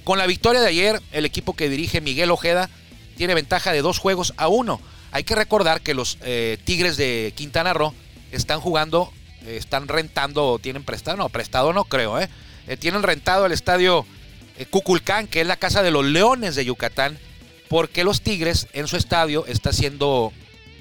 Con 0.03 0.17
la 0.17 0.25
victoria 0.25 0.61
de 0.61 0.67
ayer, 0.67 1.01
el 1.11 1.25
equipo 1.25 1.55
que 1.55 1.69
dirige 1.69 2.01
Miguel 2.01 2.31
Ojeda 2.31 2.69
tiene 3.17 3.35
ventaja 3.35 3.71
de 3.71 3.81
dos 3.81 3.99
juegos 3.99 4.33
a 4.37 4.47
uno. 4.47 4.81
Hay 5.11 5.23
que 5.23 5.35
recordar 5.35 5.81
que 5.81 5.93
los 5.93 6.17
eh, 6.21 6.57
Tigres 6.63 6.97
de 6.97 7.33
Quintana 7.35 7.73
Roo 7.73 7.93
están 8.31 8.61
jugando, 8.61 9.13
eh, 9.45 9.57
están 9.57 9.87
rentando 9.87 10.57
tienen 10.59 10.83
prestado, 10.83 11.17
no, 11.17 11.29
prestado 11.29 11.71
no 11.71 11.83
creo, 11.83 12.19
¿eh? 12.19 12.29
eh 12.67 12.77
tienen 12.77 13.03
rentado 13.03 13.45
el 13.45 13.51
estadio 13.51 14.05
Cuculcán, 14.69 15.27
que 15.27 15.41
es 15.41 15.47
la 15.47 15.55
casa 15.55 15.83
de 15.83 15.91
los 15.91 16.05
Leones 16.05 16.55
de 16.55 16.65
Yucatán, 16.65 17.19
porque 17.67 18.03
los 18.03 18.21
Tigres 18.21 18.67
en 18.73 18.87
su 18.87 18.97
estadio 18.97 19.45
está 19.47 19.73
siendo 19.73 20.31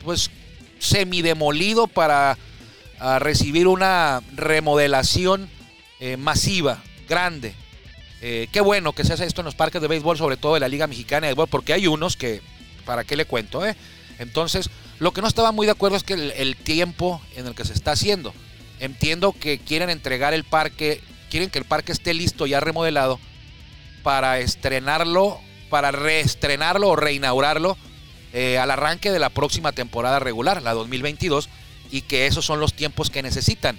pues 0.04 0.30
semidemolido 0.78 1.86
para 1.86 2.36
recibir 3.18 3.68
una 3.68 4.22
remodelación 4.34 5.48
masiva, 6.18 6.82
grande. 7.08 7.54
Eh, 8.22 8.48
qué 8.52 8.60
bueno 8.60 8.92
que 8.92 9.04
se 9.04 9.14
hace 9.14 9.24
esto 9.24 9.40
en 9.40 9.46
los 9.46 9.54
parques 9.54 9.80
de 9.80 9.88
béisbol, 9.88 10.18
sobre 10.18 10.36
todo 10.36 10.54
de 10.54 10.60
la 10.60 10.68
Liga 10.68 10.86
Mexicana 10.86 11.26
de 11.26 11.32
Béisbol, 11.32 11.48
porque 11.48 11.72
hay 11.72 11.86
unos 11.86 12.16
que, 12.16 12.42
¿para 12.84 13.04
qué 13.04 13.16
le 13.16 13.24
cuento? 13.24 13.64
Eh? 13.64 13.74
Entonces, 14.18 14.68
lo 14.98 15.12
que 15.12 15.22
no 15.22 15.28
estaba 15.28 15.52
muy 15.52 15.66
de 15.66 15.72
acuerdo 15.72 15.96
es 15.96 16.02
que 16.02 16.12
el, 16.14 16.56
tiempo 16.56 17.22
en 17.36 17.46
el 17.46 17.54
que 17.54 17.64
se 17.64 17.72
está 17.72 17.92
haciendo. 17.92 18.34
Entiendo 18.78 19.32
que 19.32 19.58
quieren 19.58 19.88
entregar 19.88 20.34
el 20.34 20.44
parque, 20.44 21.00
quieren 21.30 21.48
que 21.48 21.58
el 21.58 21.64
parque 21.64 21.92
esté 21.92 22.12
listo, 22.12 22.46
ya 22.46 22.60
remodelado, 22.60 23.18
para 24.02 24.38
estrenarlo, 24.40 25.40
para 25.70 25.90
reestrenarlo 25.90 26.88
o 26.88 26.96
reinaugurarlo 26.96 27.78
eh, 28.32 28.58
al 28.58 28.70
arranque 28.70 29.10
de 29.10 29.18
la 29.18 29.30
próxima 29.30 29.72
temporada 29.72 30.18
regular, 30.18 30.62
la 30.62 30.74
2022, 30.74 31.48
y 31.90 32.02
que 32.02 32.26
esos 32.26 32.44
son 32.44 32.60
los 32.60 32.74
tiempos 32.74 33.08
que 33.08 33.22
necesitan. 33.22 33.78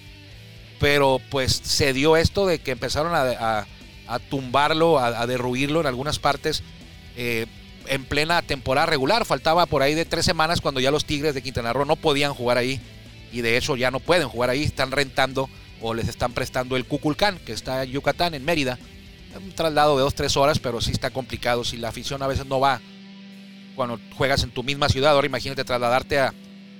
Pero 0.80 1.22
pues 1.30 1.54
se 1.54 1.94
dio 1.94 2.18
esto 2.18 2.48
de 2.48 2.58
que 2.58 2.72
empezaron 2.72 3.14
a 3.14 3.68
a 4.12 4.20
tumbarlo, 4.20 5.00
a, 5.00 5.26
derruirlo 5.26 5.80
en 5.80 5.88
algunas 5.88 6.20
partes 6.20 6.64
eh, 7.16 7.46
en 7.88 8.04
plena 8.04 8.42
temporada 8.42 8.86
regular. 8.86 9.26
Faltaba 9.26 9.66
por 9.66 9.82
ahí 9.82 9.96
de 9.96 10.04
tres 10.04 10.26
semanas 10.26 10.60
cuando 10.60 10.82
ya 10.82 10.92
los 10.92 11.06
Tigres 11.06 11.34
de 11.34 11.42
Quintana 11.42 11.72
Roo 11.72 11.86
no 11.86 11.96
podían 11.96 12.34
jugar 12.34 12.58
ahí 12.58 12.82
y 13.32 13.40
de 13.40 13.56
hecho 13.56 13.78
ya 13.78 13.90
no 13.90 14.02
pueden 14.02 14.28
jugar 14.28 14.50
ahí. 14.50 14.64
Están 14.64 14.92
rentando 14.92 15.50
o 15.80 15.94
les 15.94 16.10
están 16.10 16.34
prestando 16.34 16.76
el 16.76 16.86
Cuculcán, 16.86 17.40
que 17.40 17.54
está 17.54 17.84
en 17.84 17.92
Yucatán, 17.92 18.34
en 18.34 18.44
Mérida. 18.44 18.78
Un 19.42 19.54
traslado 19.54 19.96
de 19.96 20.04
dos, 20.04 20.14
tres 20.14 20.36
horas, 20.36 20.60
pero 20.60 20.82
sí 20.82 20.92
está 20.92 21.10
complicado. 21.10 21.64
Si 21.64 21.78
la 21.78 21.88
afición 21.88 22.22
a 22.22 22.28
veces 22.28 22.46
no 22.46 22.60
va 22.60 22.82
cuando 23.78 23.98
juegas 24.18 24.44
en 24.44 24.52
tu 24.52 24.62
misma 24.62 24.90
ciudad, 24.90 25.14
ahora 25.14 25.28
imagínate 25.28 25.64
trasladarte 25.64 26.20
a, 26.20 26.34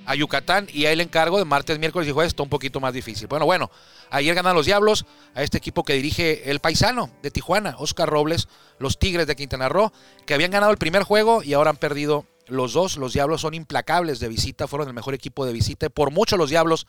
a 0.06 0.14
Yucatán 0.14 0.68
y 0.72 0.86
ahí 0.86 0.92
el 0.94 1.00
encargo 1.00 1.38
de 1.38 1.44
martes, 1.44 1.78
miércoles 1.78 2.08
y 2.08 2.12
jueves 2.12 2.30
está 2.30 2.42
un 2.42 2.48
poquito 2.48 2.80
más 2.80 2.92
difícil. 2.92 3.26
Bueno, 3.26 3.46
bueno, 3.46 3.70
ayer 4.10 4.34
ganan 4.34 4.54
los 4.54 4.66
Diablos 4.66 5.06
a 5.34 5.42
este 5.42 5.58
equipo 5.58 5.84
que 5.84 5.94
dirige 5.94 6.50
el 6.50 6.60
paisano 6.60 7.10
de 7.22 7.30
Tijuana, 7.30 7.76
Oscar 7.78 8.08
Robles, 8.08 8.48
los 8.78 8.98
Tigres 8.98 9.26
de 9.26 9.36
Quintana 9.36 9.68
Roo, 9.68 9.92
que 10.26 10.34
habían 10.34 10.50
ganado 10.50 10.72
el 10.72 10.78
primer 10.78 11.02
juego 11.02 11.42
y 11.42 11.54
ahora 11.54 11.70
han 11.70 11.76
perdido 11.76 12.26
los 12.46 12.72
dos. 12.72 12.96
Los 12.96 13.12
Diablos 13.12 13.40
son 13.40 13.54
implacables 13.54 14.20
de 14.20 14.28
visita, 14.28 14.66
fueron 14.66 14.88
el 14.88 14.94
mejor 14.94 15.14
equipo 15.14 15.46
de 15.46 15.52
visita. 15.52 15.88
Por 15.88 16.10
mucho 16.10 16.36
los 16.36 16.50
Diablos 16.50 16.86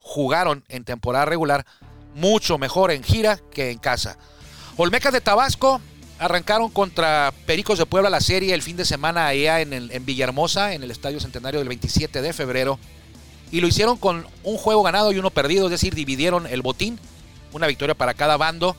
jugaron 0.00 0.64
en 0.68 0.84
temporada 0.84 1.24
regular 1.24 1.66
mucho 2.14 2.58
mejor 2.58 2.90
en 2.90 3.02
gira 3.02 3.38
que 3.50 3.70
en 3.70 3.78
casa. 3.78 4.18
Olmecas 4.76 5.12
de 5.12 5.20
Tabasco 5.20 5.80
arrancaron 6.18 6.70
contra 6.70 7.32
Pericos 7.46 7.78
de 7.78 7.86
Puebla 7.86 8.10
la 8.10 8.20
serie 8.20 8.54
el 8.54 8.62
fin 8.62 8.76
de 8.76 8.84
semana 8.84 9.26
allá 9.26 9.60
en, 9.60 9.72
el, 9.72 9.90
en 9.92 10.04
Villahermosa, 10.04 10.74
en 10.74 10.82
el 10.82 10.90
Estadio 10.90 11.20
Centenario 11.20 11.60
del 11.60 11.68
27 11.68 12.22
de 12.22 12.32
febrero. 12.32 12.78
Y 13.50 13.60
lo 13.60 13.66
hicieron 13.66 13.96
con 13.96 14.26
un 14.44 14.56
juego 14.58 14.82
ganado 14.82 15.12
y 15.12 15.18
uno 15.18 15.30
perdido, 15.30 15.66
es 15.66 15.70
decir, 15.70 15.94
dividieron 15.94 16.46
el 16.46 16.62
botín, 16.62 16.98
una 17.52 17.66
victoria 17.66 17.94
para 17.94 18.14
cada 18.14 18.36
bando. 18.36 18.76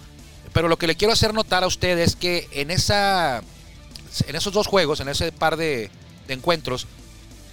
Pero 0.54 0.68
lo 0.68 0.78
que 0.78 0.88
le 0.88 0.96
quiero 0.96 1.14
hacer 1.14 1.34
notar 1.34 1.64
a 1.64 1.68
usted 1.68 1.98
es 2.00 2.16
que 2.16 2.48
en, 2.52 2.72
esa, 2.72 3.42
en 4.28 4.36
esos 4.36 4.54
dos 4.54 4.68
juegos, 4.68 5.00
en 5.00 5.10
ese 5.10 5.32
par 5.32 5.58
de, 5.58 5.90
encuentros, 6.28 6.88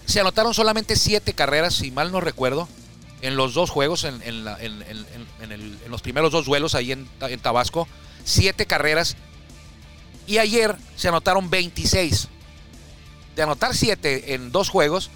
se 0.05 0.21
anotaron 0.21 0.55
solamente 0.55 0.97
siete 0.97 1.33
carreras, 1.33 1.75
si 1.75 1.91
mal 1.91 2.13
no 2.13 2.21
recuerdo, 2.21 2.69
en 3.23 3.37
los 3.37 3.55
dos 3.55 3.71
juegos, 3.71 4.05
en, 4.05 4.45
la, 4.45 4.59
en 4.61 5.91
los 5.91 6.03
primeros 6.03 6.33
dos 6.33 6.47
duelos 6.47 6.75
ahí 6.75 6.93
en, 6.93 7.09
Tabasco. 7.41 7.89
Siete 8.25 8.67
carreras 8.67 9.17
y 10.27 10.39
ayer 10.39 10.77
se 10.97 11.09
anotaron 11.09 11.51
26. 11.51 12.29
De 13.35 13.43
anotar 13.43 13.75
7 13.75 14.35
en 14.35 14.51
dos 14.51 14.69
juegos, 14.69 15.11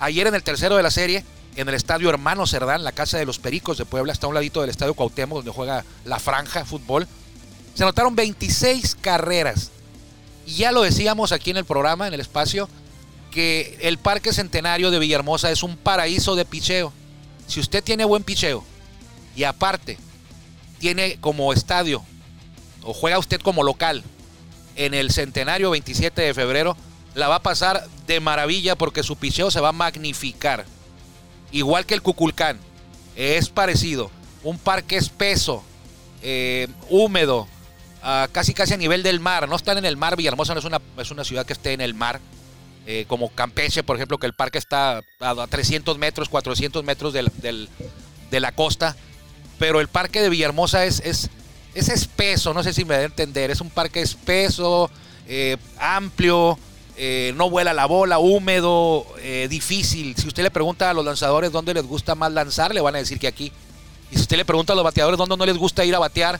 ayer 0.00 0.26
en 0.26 0.34
el 0.34 0.42
tercero 0.42 0.76
de 0.76 0.82
la 0.82 0.90
serie 0.90 1.24
en 1.54 1.68
el 1.68 1.74
estadio 1.74 2.08
Hermano 2.08 2.46
Cerdán, 2.46 2.82
la 2.82 2.92
casa 2.92 3.18
de 3.18 3.26
los 3.26 3.38
Pericos 3.38 3.76
de 3.76 3.84
Puebla, 3.84 4.12
está 4.12 4.26
a 4.26 4.28
un 4.28 4.34
ladito 4.34 4.60
del 4.60 4.70
estadio 4.70 4.94
Cuauhtémoc, 4.94 5.38
donde 5.38 5.50
juega 5.50 5.84
la 6.04 6.18
franja 6.18 6.64
fútbol. 6.64 7.06
Se 7.74 7.82
anotaron 7.82 8.16
26 8.16 8.96
carreras. 9.00 9.70
Y 10.46 10.54
ya 10.54 10.72
lo 10.72 10.82
decíamos 10.82 11.30
aquí 11.30 11.50
en 11.50 11.58
el 11.58 11.64
programa, 11.64 12.08
en 12.08 12.14
el 12.14 12.20
espacio, 12.20 12.68
que 13.30 13.78
el 13.82 13.98
Parque 13.98 14.32
Centenario 14.32 14.90
de 14.90 14.98
Villahermosa 14.98 15.50
es 15.50 15.62
un 15.62 15.76
paraíso 15.76 16.34
de 16.34 16.44
picheo. 16.44 16.92
Si 17.46 17.60
usted 17.60 17.84
tiene 17.84 18.04
buen 18.04 18.24
picheo 18.24 18.64
y 19.36 19.44
aparte 19.44 19.98
tiene 20.78 21.18
como 21.20 21.52
estadio 21.52 22.02
o 22.82 22.92
juega 22.92 23.18
usted 23.18 23.40
como 23.40 23.62
local 23.62 24.02
en 24.76 24.94
el 24.94 25.10
Centenario 25.10 25.70
27 25.70 26.22
de 26.22 26.34
febrero, 26.34 26.76
la 27.14 27.28
va 27.28 27.36
a 27.36 27.42
pasar 27.42 27.86
de 28.06 28.20
maravilla 28.20 28.76
porque 28.76 29.02
su 29.02 29.16
picheo 29.16 29.50
se 29.50 29.60
va 29.60 29.70
a 29.70 29.72
magnificar. 29.72 30.64
Igual 31.50 31.84
que 31.86 31.94
el 31.94 32.02
Cuculcán, 32.02 32.58
es 33.16 33.48
parecido. 33.48 34.10
Un 34.42 34.58
parque 34.58 34.96
espeso, 34.96 35.62
eh, 36.22 36.68
húmedo, 36.88 37.46
casi 38.32 38.54
casi 38.54 38.74
a 38.74 38.76
nivel 38.76 39.02
del 39.02 39.20
mar. 39.20 39.48
No 39.48 39.56
están 39.56 39.78
en 39.78 39.84
el 39.84 39.96
mar, 39.96 40.16
Villahermosa 40.16 40.54
no 40.54 40.60
es 40.60 40.66
una, 40.66 40.80
es 40.96 41.10
una 41.10 41.24
ciudad 41.24 41.46
que 41.46 41.52
esté 41.52 41.72
en 41.72 41.80
el 41.80 41.94
mar. 41.94 42.20
Eh, 42.84 43.04
como 43.06 43.28
Campeche, 43.28 43.84
por 43.84 43.94
ejemplo, 43.94 44.18
que 44.18 44.26
el 44.26 44.34
parque 44.34 44.58
está 44.58 45.02
a 45.20 45.46
300 45.46 45.98
metros, 45.98 46.28
400 46.28 46.82
metros 46.82 47.12
de 47.12 48.40
la 48.40 48.52
costa. 48.52 48.96
Pero 49.58 49.80
el 49.80 49.86
parque 49.86 50.20
de 50.20 50.28
Villahermosa 50.28 50.84
es, 50.84 51.00
es, 51.04 51.30
es 51.74 51.88
espeso, 51.88 52.52
no 52.54 52.62
sé 52.62 52.72
si 52.72 52.84
me 52.84 52.94
da 52.94 53.00
a 53.00 53.04
entender. 53.04 53.50
Es 53.50 53.60
un 53.60 53.70
parque 53.70 54.00
espeso, 54.02 54.90
eh, 55.26 55.56
amplio, 55.78 56.58
eh, 56.96 57.32
no 57.36 57.50
vuela 57.50 57.72
la 57.72 57.86
bola, 57.86 58.18
húmedo, 58.18 59.06
difícil. 59.48 60.14
Si 60.16 60.28
usted 60.28 60.42
le 60.42 60.50
pregunta 60.50 60.90
a 60.90 60.94
los 60.94 61.04
lanzadores 61.04 61.52
dónde 61.52 61.74
les 61.74 61.84
gusta 61.84 62.14
más 62.14 62.32
lanzar, 62.32 62.74
le 62.74 62.80
van 62.80 62.94
a 62.96 62.98
decir 62.98 63.18
que 63.18 63.28
aquí. 63.28 63.52
Y 64.10 64.16
si 64.16 64.22
usted 64.22 64.36
le 64.36 64.44
pregunta 64.44 64.74
a 64.74 64.76
los 64.76 64.84
bateadores 64.84 65.16
dónde 65.16 65.36
no 65.36 65.46
les 65.46 65.56
gusta 65.56 65.84
ir 65.84 65.94
a 65.94 65.98
batear, 65.98 66.38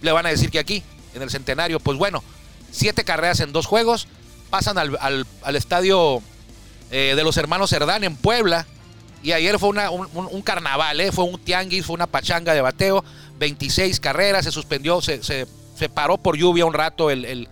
le 0.00 0.12
van 0.12 0.24
a 0.26 0.30
decir 0.30 0.50
que 0.50 0.58
aquí, 0.58 0.82
en 1.14 1.22
el 1.22 1.30
centenario. 1.30 1.80
Pues 1.80 1.98
bueno, 1.98 2.22
siete 2.70 3.04
carreras 3.04 3.40
en 3.40 3.52
dos 3.52 3.66
juegos 3.66 4.08
pasan 4.48 4.78
al, 4.78 5.26
estadio 5.54 6.22
eh, 6.90 7.14
de 7.16 7.24
los 7.24 7.36
hermanos 7.36 7.70
Cerdán 7.70 8.04
en 8.04 8.16
Puebla. 8.16 8.66
Y 9.22 9.32
ayer 9.32 9.58
fue 9.58 9.70
un, 9.70 10.42
carnaval, 10.42 11.00
eh, 11.00 11.12
fue 11.12 11.24
un 11.24 11.38
tianguis, 11.38 11.84
fue 11.84 11.94
una 11.94 12.06
pachanga 12.06 12.54
de 12.54 12.62
bateo. 12.62 13.04
26 13.38 14.00
carreras, 14.00 14.44
se 14.44 14.50
suspendió, 14.50 15.00
se, 15.00 15.22
se, 15.22 15.88
paró 15.88 16.18
por 16.18 16.36
lluvia 16.36 16.64
un 16.64 16.74
rato 16.74 17.10
el, 17.10 17.48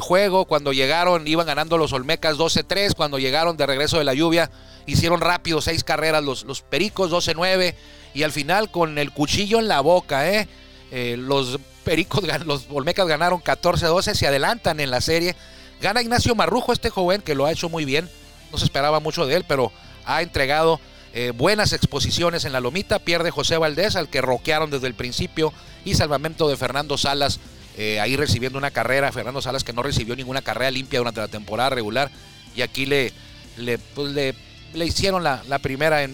juego. 0.00 0.44
Cuando 0.44 0.72
llegaron, 0.72 1.26
iban 1.28 1.46
ganando 1.46 1.78
los 1.78 1.92
Olmecas 1.92 2.36
12-3. 2.36 2.94
Cuando 2.94 3.18
llegaron 3.18 3.56
de 3.56 3.66
regreso 3.66 3.98
de 3.98 4.04
la 4.04 4.14
lluvia, 4.14 4.50
hicieron 4.86 5.20
rápido 5.20 5.60
seis 5.60 5.84
carreras 5.84 6.24
los, 6.24 6.44
los 6.44 6.62
Pericos 6.62 7.12
12-9. 7.12 7.74
Y 8.12 8.24
al 8.24 8.32
final, 8.32 8.70
con 8.70 8.98
el 8.98 9.12
cuchillo 9.12 9.60
en 9.60 9.68
la 9.68 9.80
boca, 9.80 10.28
eh, 10.28 10.48
eh 10.90 11.16
los 11.16 11.60
Pericos, 11.84 12.24
los 12.44 12.66
Olmecas 12.70 13.06
ganaron 13.06 13.40
14-12, 13.40 14.14
se 14.14 14.26
adelantan 14.26 14.80
en 14.80 14.90
la 14.90 15.00
serie. 15.00 15.36
Gana 15.80 16.02
Ignacio 16.02 16.34
Marrujo, 16.34 16.72
este 16.72 16.90
joven 16.90 17.22
que 17.22 17.36
lo 17.36 17.46
ha 17.46 17.52
hecho 17.52 17.68
muy 17.68 17.84
bien. 17.84 18.10
No 18.50 18.58
se 18.58 18.64
esperaba 18.64 18.98
mucho 19.00 19.26
de 19.26 19.36
él, 19.36 19.44
pero 19.46 19.70
ha 20.06 20.22
entregado 20.22 20.80
eh, 21.16 21.32
buenas 21.34 21.72
exposiciones 21.72 22.44
en 22.44 22.52
la 22.52 22.60
lomita. 22.60 22.98
Pierde 22.98 23.30
José 23.30 23.56
Valdés, 23.56 23.96
al 23.96 24.08
que 24.08 24.20
roquearon 24.20 24.70
desde 24.70 24.88
el 24.88 24.94
principio. 24.94 25.52
Y 25.84 25.94
salvamento 25.94 26.48
de 26.48 26.56
Fernando 26.56 26.98
Salas, 26.98 27.40
eh, 27.78 28.00
ahí 28.00 28.16
recibiendo 28.16 28.58
una 28.58 28.72
carrera. 28.72 29.12
Fernando 29.12 29.40
Salas 29.40 29.64
que 29.64 29.72
no 29.72 29.82
recibió 29.82 30.16
ninguna 30.16 30.42
carrera 30.42 30.70
limpia 30.70 30.98
durante 30.98 31.20
la 31.20 31.28
temporada 31.28 31.70
regular. 31.70 32.10
Y 32.56 32.62
aquí 32.62 32.84
le, 32.84 33.12
le, 33.56 33.78
pues, 33.78 34.36
hicieron 34.74 35.22
la, 35.22 35.58
primera 35.62 36.04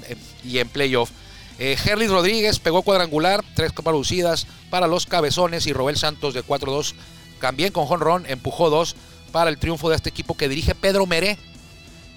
y 0.44 0.58
en 0.58 0.68
playoff. 0.68 1.10
Eh, 1.58 1.76
Rodríguez 2.08 2.58
pegó 2.58 2.82
cuadrangular, 2.82 3.42
tres 3.54 3.72
producidas 3.72 4.46
para 4.70 4.86
los 4.86 5.06
cabezones 5.06 5.66
y 5.66 5.72
Robel 5.72 5.96
Santos 5.96 6.34
de 6.34 6.44
4-2 6.44 6.94
también 7.40 7.72
con 7.72 7.86
jonrón 7.86 8.24
empujó 8.28 8.70
dos 8.70 8.94
para 9.32 9.50
el 9.50 9.58
triunfo 9.58 9.88
de 9.88 9.96
este 9.96 10.10
equipo 10.10 10.36
que 10.36 10.48
dirige 10.48 10.74
Pedro 10.74 11.06
Meré. 11.06 11.38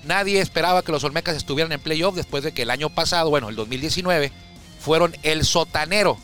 Nadie 0.06 0.42
esperaba 0.42 0.82
que 0.84 0.92
los 0.92 1.04
Olmecas 1.04 1.36
estuvieran 1.36 1.72
en 1.72 1.80
playoff 1.80 2.16
después 2.16 2.44
de 2.44 2.52
que 2.52 2.64
el 2.64 2.70
año 2.70 2.90
pasado, 2.90 3.30
bueno, 3.30 3.50
el 3.50 3.56
2019, 3.56 4.32
fueron 4.80 5.16
el 5.24 5.46
sotanero 5.46 6.18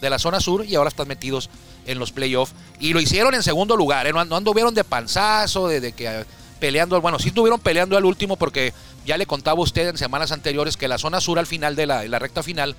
de 0.00 0.10
la 0.10 0.18
zona 0.18 0.40
sur 0.40 0.64
y 0.64 0.74
ahora 0.74 0.88
están 0.88 1.08
metidos 1.08 1.50
en 1.86 1.98
los 1.98 2.10
playoffs. 2.10 2.54
Y 2.80 2.92
lo 2.92 3.00
hicieron 3.00 3.34
en 3.34 3.42
segundo 3.42 3.76
lugar, 3.76 4.06
¿eh? 4.06 4.12
no, 4.12 4.20
anduvieron 4.20 4.74
de 4.74 4.84
panzazo, 4.84 5.68
de, 5.68 5.92
que 5.92 6.06
eh, 6.06 6.24
peleando, 6.58 7.00
bueno, 7.00 7.18
sí 7.18 7.28
estuvieron 7.28 7.60
peleando 7.60 7.96
al 7.96 8.04
último 8.04 8.36
porque 8.36 8.72
ya 9.04 9.18
le 9.18 9.26
contaba 9.26 9.60
a 9.60 9.62
usted 9.62 9.88
en 9.88 9.98
semanas 9.98 10.32
anteriores 10.32 10.76
que 10.76 10.88
la 10.88 10.98
zona 10.98 11.20
sur 11.20 11.38
al 11.38 11.46
final 11.46 11.76
de 11.76 11.86
la, 11.86 12.18
recta 12.18 12.42
final, 12.42 12.76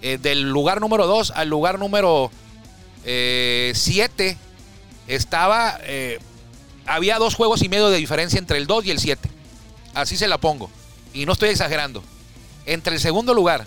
eh, 0.00 0.18
del 0.18 0.42
lugar 0.42 0.80
número 0.80 1.06
2 1.06 1.32
al 1.32 1.48
lugar 1.48 1.78
número 1.78 2.30
7, 3.04 4.36
estaba 5.06 5.78
había 6.86 7.18
dos 7.18 7.34
juegos 7.34 7.62
y 7.62 7.68
medio 7.68 7.88
de 7.88 7.98
diferencia 7.98 8.38
entre 8.38 8.58
el 8.58 8.66
2 8.66 8.86
y 8.86 8.90
el 8.90 8.98
7. 8.98 9.35
Así 9.96 10.16
se 10.16 10.28
la 10.28 10.38
pongo. 10.38 10.70
Y 11.14 11.24
no 11.24 11.32
estoy 11.32 11.48
exagerando. 11.48 12.04
Entre 12.66 12.94
el 12.94 13.00
segundo 13.00 13.32
lugar 13.32 13.66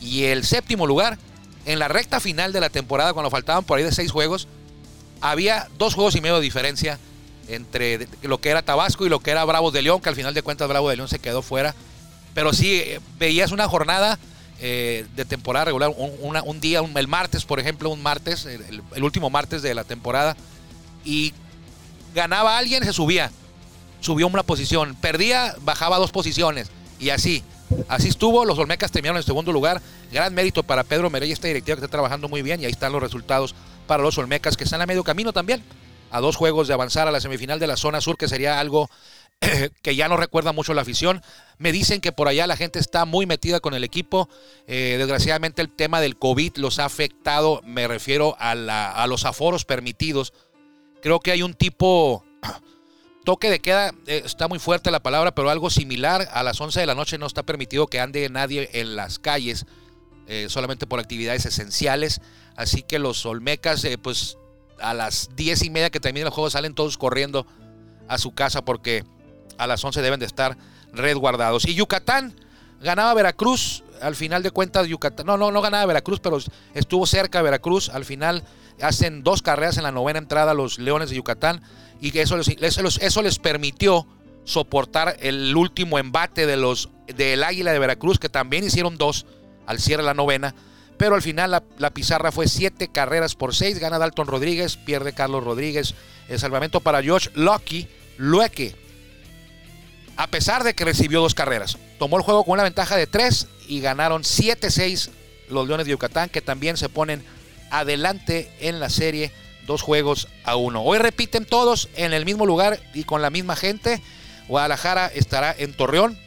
y 0.00 0.24
el 0.24 0.44
séptimo 0.44 0.86
lugar, 0.86 1.18
en 1.64 1.78
la 1.78 1.88
recta 1.88 2.20
final 2.20 2.52
de 2.52 2.60
la 2.60 2.68
temporada, 2.68 3.14
cuando 3.14 3.30
faltaban 3.30 3.64
por 3.64 3.78
ahí 3.78 3.84
de 3.84 3.90
seis 3.90 4.12
juegos, 4.12 4.46
había 5.22 5.68
dos 5.78 5.94
juegos 5.94 6.14
y 6.16 6.20
medio 6.20 6.36
de 6.36 6.42
diferencia 6.42 6.98
entre 7.48 8.08
lo 8.22 8.38
que 8.42 8.50
era 8.50 8.60
Tabasco 8.60 9.06
y 9.06 9.08
lo 9.08 9.20
que 9.20 9.30
era 9.30 9.42
Bravo 9.46 9.70
de 9.70 9.80
León, 9.80 10.02
que 10.02 10.10
al 10.10 10.14
final 10.14 10.34
de 10.34 10.42
cuentas 10.42 10.68
Bravo 10.68 10.90
de 10.90 10.96
León 10.96 11.08
se 11.08 11.18
quedó 11.18 11.40
fuera. 11.40 11.74
Pero 12.34 12.52
sí, 12.52 12.74
eh, 12.74 13.00
veías 13.18 13.50
una 13.50 13.66
jornada 13.66 14.18
eh, 14.60 15.06
de 15.16 15.24
temporada 15.24 15.64
regular, 15.66 15.90
un, 15.96 16.60
día, 16.60 16.80
el 16.94 17.08
martes, 17.08 17.46
por 17.46 17.58
ejemplo, 17.58 17.88
un 17.88 18.02
martes, 18.02 18.44
el, 18.44 19.02
último 19.02 19.30
martes 19.30 19.62
de 19.62 19.74
la 19.74 19.84
temporada, 19.84 20.36
y 21.06 21.32
ganaba 22.14 22.58
alguien, 22.58 22.84
se 22.84 22.92
subía. 22.92 23.30
Subió 24.04 24.26
una 24.26 24.42
posición. 24.42 24.96
Perdía, 25.00 25.54
bajaba 25.62 25.96
dos 25.96 26.10
posiciones. 26.10 26.70
Y 27.00 27.08
así. 27.08 27.42
Así 27.88 28.08
estuvo. 28.08 28.44
Los 28.44 28.58
Olmecas 28.58 28.92
terminaron 28.92 29.16
en 29.16 29.22
segundo 29.22 29.50
lugar. 29.50 29.80
Gran 30.12 30.34
mérito 30.34 30.62
para 30.62 30.84
Pedro 30.84 31.08
Merey, 31.08 31.32
esta 31.32 31.48
directiva 31.48 31.76
que 31.76 31.84
está 31.86 31.90
trabajando 31.90 32.28
muy 32.28 32.42
bien. 32.42 32.60
Y 32.60 32.66
ahí 32.66 32.70
están 32.70 32.92
los 32.92 33.02
resultados 33.02 33.54
para 33.86 34.02
los 34.02 34.18
Olmecas, 34.18 34.58
que 34.58 34.64
están 34.64 34.82
a 34.82 34.86
medio 34.86 35.04
camino 35.04 35.32
también. 35.32 35.64
A 36.10 36.20
dos 36.20 36.36
juegos 36.36 36.68
de 36.68 36.74
avanzar 36.74 37.08
a 37.08 37.12
la 37.12 37.20
semifinal 37.22 37.58
de 37.58 37.66
la 37.66 37.78
zona 37.78 38.02
sur, 38.02 38.18
que 38.18 38.28
sería 38.28 38.60
algo 38.60 38.90
que 39.82 39.96
ya 39.96 40.06
no 40.06 40.18
recuerda 40.18 40.52
mucho 40.52 40.74
la 40.74 40.82
afición. 40.82 41.22
Me 41.56 41.72
dicen 41.72 42.02
que 42.02 42.12
por 42.12 42.28
allá 42.28 42.46
la 42.46 42.58
gente 42.58 42.80
está 42.80 43.06
muy 43.06 43.24
metida 43.24 43.60
con 43.60 43.72
el 43.72 43.84
equipo. 43.84 44.28
Eh, 44.66 44.96
desgraciadamente 44.98 45.62
el 45.62 45.70
tema 45.70 46.02
del 46.02 46.18
COVID 46.18 46.58
los 46.58 46.78
ha 46.78 46.84
afectado, 46.84 47.62
me 47.64 47.88
refiero 47.88 48.36
a, 48.38 48.50
a 48.50 49.06
los 49.06 49.24
aforos 49.24 49.64
permitidos 49.64 50.34
Creo 51.04 51.20
que 51.20 51.32
hay 51.32 51.42
un 51.42 51.52
tipo 51.52 52.24
toque 53.24 53.50
de 53.50 53.60
queda, 53.60 53.92
eh, 54.06 54.22
está 54.24 54.48
muy 54.48 54.58
fuerte 54.58 54.90
la 54.90 55.02
palabra, 55.02 55.34
pero 55.34 55.50
algo 55.50 55.70
similar. 55.70 56.28
A 56.32 56.42
las 56.42 56.60
11 56.60 56.80
de 56.80 56.86
la 56.86 56.94
noche 56.94 57.18
no 57.18 57.26
está 57.26 57.42
permitido 57.42 57.86
que 57.86 58.00
ande 58.00 58.28
nadie 58.28 58.68
en 58.72 58.96
las 58.96 59.18
calles, 59.18 59.66
eh, 60.28 60.46
solamente 60.48 60.86
por 60.86 61.00
actividades 61.00 61.46
esenciales. 61.46 62.20
Así 62.56 62.82
que 62.82 62.98
los 62.98 63.24
Olmecas, 63.26 63.82
eh, 63.84 63.98
pues 63.98 64.38
a 64.78 64.94
las 64.94 65.30
10 65.34 65.64
y 65.64 65.70
media 65.70 65.90
que 65.90 66.00
termine 66.00 66.26
el 66.26 66.32
juego, 66.32 66.50
salen 66.50 66.74
todos 66.74 66.98
corriendo 66.98 67.46
a 68.08 68.18
su 68.18 68.34
casa 68.34 68.64
porque 68.64 69.04
a 69.56 69.66
las 69.66 69.82
11 69.82 70.02
deben 70.02 70.20
de 70.20 70.26
estar 70.26 70.56
resguardados. 70.92 71.66
Y 71.66 71.74
Yucatán 71.74 72.34
ganaba 72.80 73.14
Veracruz, 73.14 73.82
al 74.02 74.14
final 74.14 74.42
de 74.42 74.50
cuentas 74.50 74.86
Yucatán, 74.86 75.26
no, 75.26 75.38
no, 75.38 75.50
no 75.50 75.62
ganaba 75.62 75.86
Veracruz, 75.86 76.20
pero 76.20 76.38
estuvo 76.74 77.06
cerca 77.06 77.40
Veracruz, 77.40 77.88
al 77.88 78.04
final 78.04 78.44
hacen 78.80 79.22
dos 79.22 79.42
carreras 79.42 79.76
en 79.76 79.84
la 79.84 79.92
novena 79.92 80.18
entrada 80.18 80.54
los 80.54 80.78
Leones 80.78 81.10
de 81.10 81.16
Yucatán 81.16 81.62
y 82.00 82.10
que 82.10 82.22
eso 82.22 82.36
les, 82.36 82.48
eso 82.48 83.22
les 83.22 83.38
permitió 83.38 84.06
soportar 84.44 85.16
el 85.20 85.56
último 85.56 85.98
embate 85.98 86.46
de 86.46 86.56
los 86.56 86.90
del 87.06 87.42
Águila 87.42 87.72
de 87.72 87.78
Veracruz, 87.78 88.18
que 88.18 88.28
también 88.28 88.64
hicieron 88.64 88.96
dos 88.96 89.26
al 89.66 89.80
cierre 89.80 90.02
de 90.02 90.06
la 90.06 90.14
novena. 90.14 90.54
Pero 90.96 91.16
al 91.16 91.22
final 91.22 91.50
la, 91.50 91.90
pizarra 91.90 92.30
fue 92.30 92.46
siete 92.46 92.88
carreras 92.88 93.34
por 93.34 93.54
seis. 93.54 93.78
Gana 93.78 93.98
Dalton 93.98 94.26
Rodríguez, 94.26 94.76
pierde 94.76 95.12
Carlos 95.12 95.42
Rodríguez. 95.42 95.94
El 96.28 96.38
salvamento 96.38 96.80
para 96.80 97.02
George 97.02 97.30
Lucky, 97.34 97.88
Lueque. 98.16 98.76
A 100.16 100.28
pesar 100.28 100.62
de 100.62 100.74
que 100.74 100.84
recibió 100.84 101.20
dos 101.20 101.34
carreras. 101.34 101.78
Tomó 101.98 102.16
el 102.16 102.22
juego 102.22 102.44
con 102.44 102.54
una 102.54 102.62
ventaja 102.62 102.96
de 102.96 103.08
tres 103.08 103.48
y 103.66 103.80
ganaron 103.80 104.22
7-6 104.22 105.10
los 105.48 105.66
Leones 105.66 105.86
de 105.86 105.92
Yucatán, 105.92 106.28
que 106.28 106.40
también 106.40 106.76
se 106.76 106.88
ponen 106.88 107.24
adelante 107.78 108.50
en 108.60 108.80
la 108.80 108.90
serie, 108.90 109.32
dos 109.66 109.82
juegos 109.82 110.28
a 110.44 110.56
uno. 110.56 110.82
Hoy 110.82 110.98
repiten 110.98 111.44
todos 111.44 111.88
en 111.96 112.12
el 112.12 112.24
mismo 112.24 112.46
lugar 112.46 112.80
y 112.92 113.04
con 113.04 113.22
la 113.22 113.30
misma 113.30 113.56
gente. 113.56 114.02
Guadalajara 114.48 115.06
estará 115.06 115.54
en 115.56 115.72
Torreón. 115.72 116.18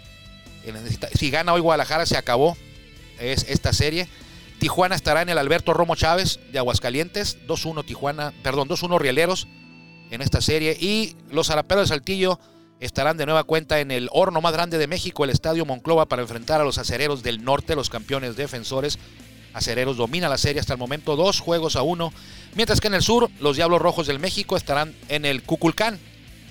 Si 1.14 1.30
gana 1.30 1.54
hoy 1.54 1.62
Guadalajara 1.62 2.06
se 2.06 2.18
acabó 2.18 2.58
es 3.20 3.46
esta 3.50 3.74
serie. 3.74 4.08
Tijuana 4.60 4.96
estará 4.96 5.22
en 5.22 5.30
el 5.30 5.38
Alberto 5.38 5.74
Romo 5.74 5.96
Chávez 5.96 6.40
de 6.52 6.60
Aguascalientes. 6.60 7.38
2-1 7.48 7.86
Tijuana, 7.86 8.34
perdón, 8.44 8.68
2-1 8.68 9.00
Rieleros 9.00 9.48
en 10.10 10.22
esta 10.22 10.42
serie. 10.42 10.76
Y 10.80 11.16
los 11.30 11.50
Araperos 11.50 11.90
de 11.90 11.96
Saltillo 11.96 12.40
estarán 12.80 13.18
de 13.18 13.26
nueva 13.26 13.44
cuenta 13.44 13.80
en 13.80 13.92
el 13.92 14.10
horno 14.12 14.42
más 14.42 14.54
grande 14.54 14.78
de 14.78 14.88
México, 14.88 15.24
el 15.24 15.30
Estadio 15.30 15.66
Monclova, 15.66 16.08
para 16.08 16.22
enfrentar 16.22 16.62
a 16.62 16.64
los 16.64 16.78
acereros 16.78 17.24
del 17.24 17.44
norte, 17.44 17.76
los 17.76 17.90
campeones 17.90 18.36
defensores. 18.36 18.98
Acereros 19.54 19.98
domina 19.98 20.30
la 20.30 20.38
serie 20.38 20.60
hasta 20.60 20.74
el 20.74 20.80
momento, 20.80 21.16
dos 21.16 21.40
juegos 21.40 21.76
a 21.76 21.82
uno. 21.82 22.14
Mientras 22.56 22.82
que 22.82 22.88
en 22.88 22.94
el 22.94 23.02
sur, 23.02 23.30
los 23.40 23.56
Diablos 23.56 23.82
Rojos 23.82 24.08
del 24.08 24.20
México 24.20 24.58
estarán 24.58 24.96
en 25.10 25.26
el 25.26 25.44
Cuculcán, 25.44 26.00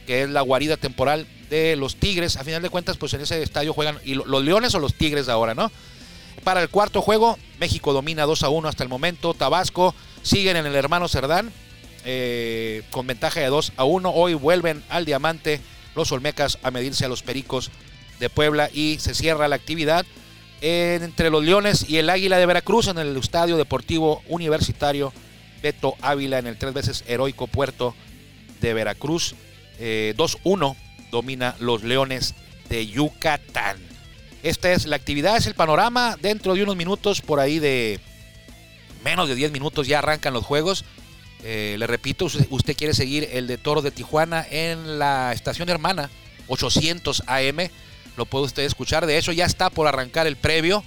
que 0.06 0.22
es 0.22 0.30
la 0.30 0.40
guarida 0.40 0.76
temporal 0.76 1.26
de 1.50 1.76
los 1.76 1.96
Tigres. 1.96 2.37
A 2.37 2.44
final 2.44 2.62
de 2.62 2.70
cuentas, 2.70 2.96
pues 2.96 3.14
en 3.14 3.20
ese 3.20 3.42
estadio 3.42 3.72
juegan 3.72 3.98
y 4.04 4.14
los 4.14 4.44
Leones 4.44 4.74
o 4.74 4.80
los 4.80 4.94
Tigres 4.94 5.28
ahora, 5.28 5.54
¿no? 5.54 5.70
Para 6.44 6.62
el 6.62 6.68
cuarto 6.68 7.02
juego, 7.02 7.38
México 7.59 7.92
domina 7.92 8.24
2 8.24 8.42
a 8.42 8.48
1 8.48 8.68
hasta 8.68 8.82
el 8.82 8.88
momento. 8.88 9.35
Tabasco 9.35 9.94
siguen 10.22 10.56
en 10.56 10.66
el 10.66 10.74
hermano 10.74 11.09
Cerdán 11.09 11.52
eh, 12.04 12.82
con 12.90 13.06
ventaja 13.06 13.40
de 13.40 13.46
2 13.46 13.72
a 13.76 13.85
1. 13.85 14.11
Hoy 14.11 14.35
vuelven 14.35 14.85
al 14.88 15.04
Diamante 15.04 15.61
los 15.96 16.12
Olmecas 16.12 16.59
a 16.62 16.70
medirse 16.70 17.04
a 17.04 17.09
los 17.09 17.22
Pericos 17.22 17.70
de 18.20 18.30
Puebla 18.30 18.70
y 18.72 18.98
se 19.00 19.14
cierra 19.14 19.48
la 19.48 19.56
actividad 19.56 20.06
entre 20.60 21.30
los 21.30 21.44
Leones 21.44 21.88
y 21.88 21.98
el 21.98 22.10
Águila 22.10 22.38
de 22.38 22.46
Veracruz 22.46 22.88
en 22.88 22.98
el 22.98 23.16
Estadio 23.16 23.56
Deportivo 23.56 24.22
Universitario 24.28 25.12
Beto 25.62 25.96
Ávila 26.00 26.38
en 26.38 26.46
el 26.46 26.56
tres 26.56 26.72
veces 26.74 27.04
heroico 27.06 27.46
puerto 27.46 27.94
de 28.60 28.74
Veracruz. 28.74 29.34
2-1 29.78 29.78
eh, 29.78 30.76
domina 31.10 31.54
los 31.58 31.82
Leones 31.82 32.34
de 32.68 32.86
Yucatán. 32.86 33.78
Esta 34.42 34.72
es 34.72 34.86
la 34.86 34.96
actividad, 34.96 35.36
es 35.36 35.46
el 35.46 35.54
panorama. 35.54 36.16
Dentro 36.20 36.54
de 36.54 36.62
unos 36.62 36.76
minutos, 36.76 37.20
por 37.20 37.40
ahí 37.40 37.58
de 37.58 38.00
menos 39.04 39.28
de 39.28 39.34
10 39.34 39.52
minutos, 39.52 39.86
ya 39.86 39.98
arrancan 39.98 40.32
los 40.32 40.44
juegos. 40.44 40.84
Eh, 41.42 41.76
le 41.78 41.86
repito, 41.86 42.26
usted, 42.50 42.76
quiere 42.76 42.94
seguir 42.94 43.28
el 43.32 43.46
de 43.46 43.58
Toro 43.58 43.82
de 43.82 43.90
Tijuana 43.90 44.46
en 44.50 44.98
la 44.98 45.32
estación 45.32 45.68
hermana 45.68 46.10
800 46.48 47.24
AM. 47.26 47.68
Lo 48.16 48.26
puede 48.26 48.46
usted 48.46 48.64
escuchar. 48.64 49.07
De 49.07 49.18
hecho, 49.18 49.33
ya 49.33 49.44
está 49.44 49.70
por 49.70 49.87
arrancar 49.87 50.26
el 50.26 50.37
previo. 50.37 50.83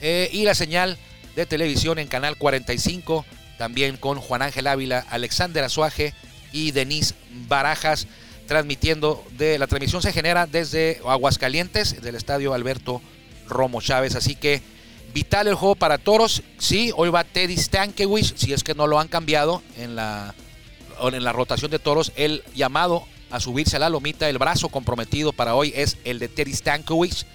Eh, 0.00 0.28
y 0.32 0.44
la 0.44 0.54
señal 0.54 0.98
de 1.34 1.46
televisión 1.46 1.98
en 1.98 2.08
Canal 2.08 2.36
45. 2.36 3.24
También 3.58 3.96
con 3.96 4.20
Juan 4.20 4.42
Ángel 4.42 4.66
Ávila, 4.66 5.04
Alexander 5.10 5.64
Azuaje 5.64 6.14
y 6.52 6.72
Denise 6.72 7.14
Barajas. 7.48 8.06
Transmitiendo 8.46 9.24
de 9.32 9.58
la 9.58 9.66
transmisión 9.66 10.02
se 10.02 10.12
genera 10.12 10.46
desde 10.46 11.00
Aguascalientes, 11.04 12.00
del 12.00 12.14
estadio 12.14 12.54
Alberto 12.54 13.02
Romo 13.48 13.80
Chávez. 13.80 14.14
Así 14.14 14.36
que 14.36 14.62
Vital 15.16 15.48
el 15.48 15.54
juego 15.54 15.76
para 15.76 15.96
toros. 15.96 16.42
Sí, 16.58 16.92
hoy 16.94 17.08
va 17.08 17.24
Teddy 17.24 17.56
Stankiewicz, 17.56 18.34
si 18.36 18.52
es 18.52 18.62
que 18.62 18.74
no 18.74 18.86
lo 18.86 19.00
han 19.00 19.08
cambiado 19.08 19.62
en 19.78 19.96
la, 19.96 20.34
en 21.00 21.24
la 21.24 21.32
rotación 21.32 21.70
de 21.70 21.78
toros. 21.78 22.12
El 22.16 22.44
llamado 22.54 23.06
a 23.30 23.40
subirse 23.40 23.76
a 23.76 23.80
la 23.80 23.90
lomita, 23.90 24.28
el 24.28 24.38
brazo 24.38 24.68
comprometido 24.68 25.32
para 25.32 25.54
hoy 25.54 25.72
es 25.74 25.96
el 26.04 26.18
de 26.18 26.28
Teddy 26.28 26.54
Stankiewicz. 26.54 27.26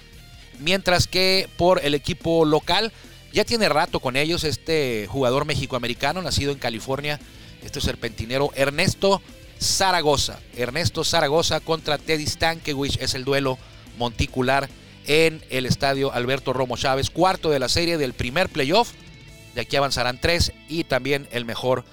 Mientras 0.58 1.06
que 1.06 1.48
por 1.56 1.84
el 1.84 1.94
equipo 1.94 2.44
local, 2.44 2.92
ya 3.32 3.44
tiene 3.44 3.68
rato 3.68 4.00
con 4.00 4.16
ellos 4.16 4.44
este 4.44 5.06
jugador 5.08 5.44
mexicoamericano, 5.44 6.22
nacido 6.22 6.52
en 6.52 6.58
California, 6.58 7.20
este 7.62 7.80
serpentinero 7.80 8.50
Ernesto 8.54 9.22
Zaragoza. 9.60 10.38
Ernesto 10.56 11.04
Zaragoza 11.04 11.60
contra 11.60 11.98
Teddy 11.98 12.26
Stankiewicz 12.26 12.98
es 13.00 13.14
el 13.14 13.24
duelo 13.24 13.58
monticular 13.98 14.68
en 15.06 15.42
el 15.50 15.66
estadio 15.66 16.12
Alberto 16.12 16.52
Romo 16.52 16.76
Chávez, 16.76 17.10
cuarto 17.10 17.50
de 17.50 17.58
la 17.58 17.68
serie 17.68 17.98
del 17.98 18.12
primer 18.12 18.48
playoff. 18.48 18.92
De 19.54 19.62
aquí 19.62 19.76
avanzarán 19.76 20.18
tres 20.20 20.52
y 20.68 20.84
también 20.84 21.28
el 21.32 21.44
mejor 21.44 21.84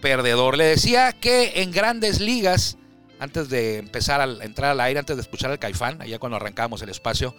perdedor. 0.00 0.56
Le 0.56 0.64
decía 0.64 1.12
que 1.12 1.62
en 1.62 1.70
grandes 1.70 2.20
ligas, 2.20 2.76
antes 3.18 3.48
de 3.48 3.78
empezar 3.78 4.20
a 4.20 4.44
entrar 4.44 4.70
al 4.70 4.80
aire, 4.80 5.00
antes 5.00 5.16
de 5.16 5.22
escuchar 5.22 5.50
al 5.50 5.58
Caifán, 5.58 6.00
allá 6.02 6.18
cuando 6.18 6.36
arrancamos 6.36 6.82
el 6.82 6.88
espacio, 6.88 7.34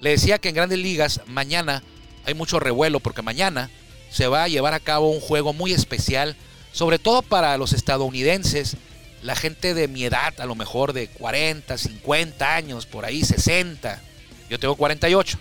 le 0.00 0.10
decía 0.10 0.38
que 0.38 0.50
en 0.50 0.54
grandes 0.54 0.78
ligas 0.78 1.20
mañana 1.26 1.82
hay 2.24 2.34
mucho 2.34 2.60
revuelo 2.60 3.00
porque 3.00 3.22
mañana 3.22 3.70
se 4.10 4.26
va 4.26 4.44
a 4.44 4.48
llevar 4.48 4.74
a 4.74 4.80
cabo 4.80 5.10
un 5.10 5.20
juego 5.20 5.52
muy 5.52 5.72
especial, 5.72 6.36
sobre 6.72 6.98
todo 6.98 7.22
para 7.22 7.56
los 7.56 7.72
estadounidenses, 7.72 8.76
la 9.22 9.34
gente 9.34 9.74
de 9.74 9.88
mi 9.88 10.04
edad, 10.04 10.34
a 10.38 10.46
lo 10.46 10.54
mejor 10.54 10.92
de 10.92 11.08
40, 11.08 11.78
50 11.78 12.54
años, 12.54 12.86
por 12.86 13.04
ahí 13.04 13.22
60 13.22 14.02
yo 14.48 14.58
tengo 14.58 14.76
48. 14.76 15.38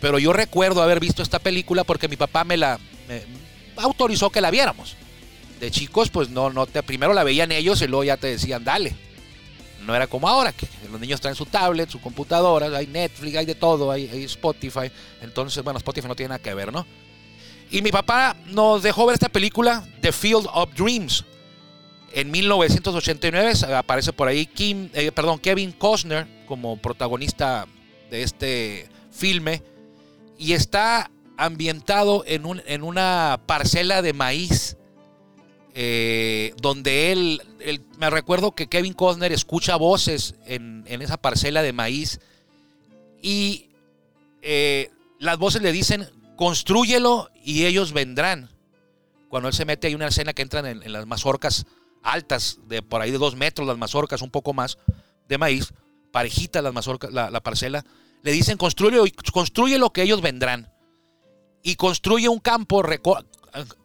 Pero 0.00 0.18
yo 0.18 0.32
recuerdo 0.32 0.82
haber 0.82 1.00
visto 1.00 1.22
esta 1.22 1.38
película 1.38 1.84
porque 1.84 2.08
mi 2.08 2.16
papá 2.16 2.44
me 2.44 2.56
la 2.56 2.78
autorizó 3.76 4.30
que 4.30 4.40
la 4.40 4.50
viéramos. 4.50 4.96
De 5.60 5.70
chicos, 5.70 6.08
pues 6.08 6.30
no, 6.30 6.50
no 6.50 6.66
te, 6.66 6.82
primero 6.82 7.12
la 7.12 7.22
veían 7.22 7.52
ellos 7.52 7.82
y 7.82 7.86
luego 7.86 8.04
ya 8.04 8.16
te 8.16 8.28
decían, 8.28 8.64
dale. 8.64 8.94
No 9.86 9.94
era 9.94 10.06
como 10.06 10.28
ahora, 10.28 10.52
que 10.52 10.68
los 10.90 11.00
niños 11.00 11.20
traen 11.20 11.34
su 11.34 11.46
tablet, 11.46 11.88
su 11.88 12.00
computadora, 12.00 12.66
hay 12.76 12.86
Netflix, 12.86 13.36
hay 13.36 13.46
de 13.46 13.54
todo, 13.54 13.90
hay, 13.90 14.24
Spotify. 14.24 14.90
Entonces, 15.22 15.62
bueno, 15.64 15.78
Spotify 15.78 16.06
no 16.06 16.14
tiene 16.14 16.28
nada 16.30 16.38
que 16.38 16.52
ver, 16.54 16.72
¿no? 16.72 16.86
Y 17.70 17.82
mi 17.82 17.90
papá 17.90 18.36
nos 18.46 18.82
dejó 18.82 19.06
ver 19.06 19.14
esta 19.14 19.28
película, 19.28 19.86
The 20.00 20.12
Field 20.12 20.46
of 20.52 20.74
Dreams. 20.74 21.24
En 22.12 22.30
1989 22.30 23.52
aparece 23.76 24.12
por 24.12 24.26
ahí 24.26 24.48
eh, 24.58 25.12
perdón, 25.12 25.38
Kevin 25.38 25.72
Costner 25.72 26.26
como 26.46 26.76
protagonista 26.76 27.66
de 28.10 28.22
este 28.24 28.88
filme 29.12 29.62
y 30.36 30.54
está 30.54 31.10
ambientado 31.36 32.24
en, 32.26 32.44
un, 32.44 32.62
en 32.66 32.82
una 32.82 33.40
parcela 33.46 34.02
de 34.02 34.12
maíz 34.12 34.76
eh, 35.74 36.54
donde 36.60 37.12
él, 37.12 37.42
me 37.98 38.10
recuerdo 38.10 38.52
que 38.52 38.68
Kevin 38.68 38.92
Costner 38.92 39.32
escucha 39.32 39.76
voces 39.76 40.34
en, 40.46 40.84
esa 40.88 41.16
parcela 41.16 41.62
de 41.62 41.72
maíz 41.72 42.20
y 43.22 43.68
eh, 44.42 44.90
las 45.18 45.38
voces 45.38 45.62
le 45.62 45.72
dicen, 45.72 46.08
construyelo 46.36 47.30
y 47.44 47.66
ellos 47.66 47.92
vendrán. 47.92 48.48
Cuando 49.28 49.48
él 49.48 49.54
se 49.54 49.64
mete 49.64 49.86
hay 49.86 49.94
una 49.94 50.08
escena 50.08 50.32
que 50.32 50.42
entran 50.42 50.66
en, 50.66 50.92
las 50.92 51.06
mazorcas 51.06 51.66
altas, 52.02 52.58
de 52.66 52.82
por 52.82 53.00
ahí 53.00 53.10
de 53.10 53.18
dos 53.18 53.36
metros, 53.36 53.68
las 53.68 53.78
mazorcas, 53.78 54.22
un 54.22 54.30
poco 54.30 54.52
más 54.52 54.78
de 55.28 55.38
maíz, 55.38 55.72
parejita 56.10 56.62
las 56.62 56.74
mazorcas, 56.74 57.12
la, 57.12 57.30
la 57.30 57.40
parcela, 57.40 57.84
le 58.22 58.32
dicen 58.32 58.56
construye, 58.56 58.98
construye 59.32 59.78
lo 59.78 59.90
que 59.90 60.02
ellos 60.02 60.20
vendrán. 60.20 60.72
Y 61.62 61.76
construye 61.76 62.28
un 62.28 62.38
campo, 62.38 62.82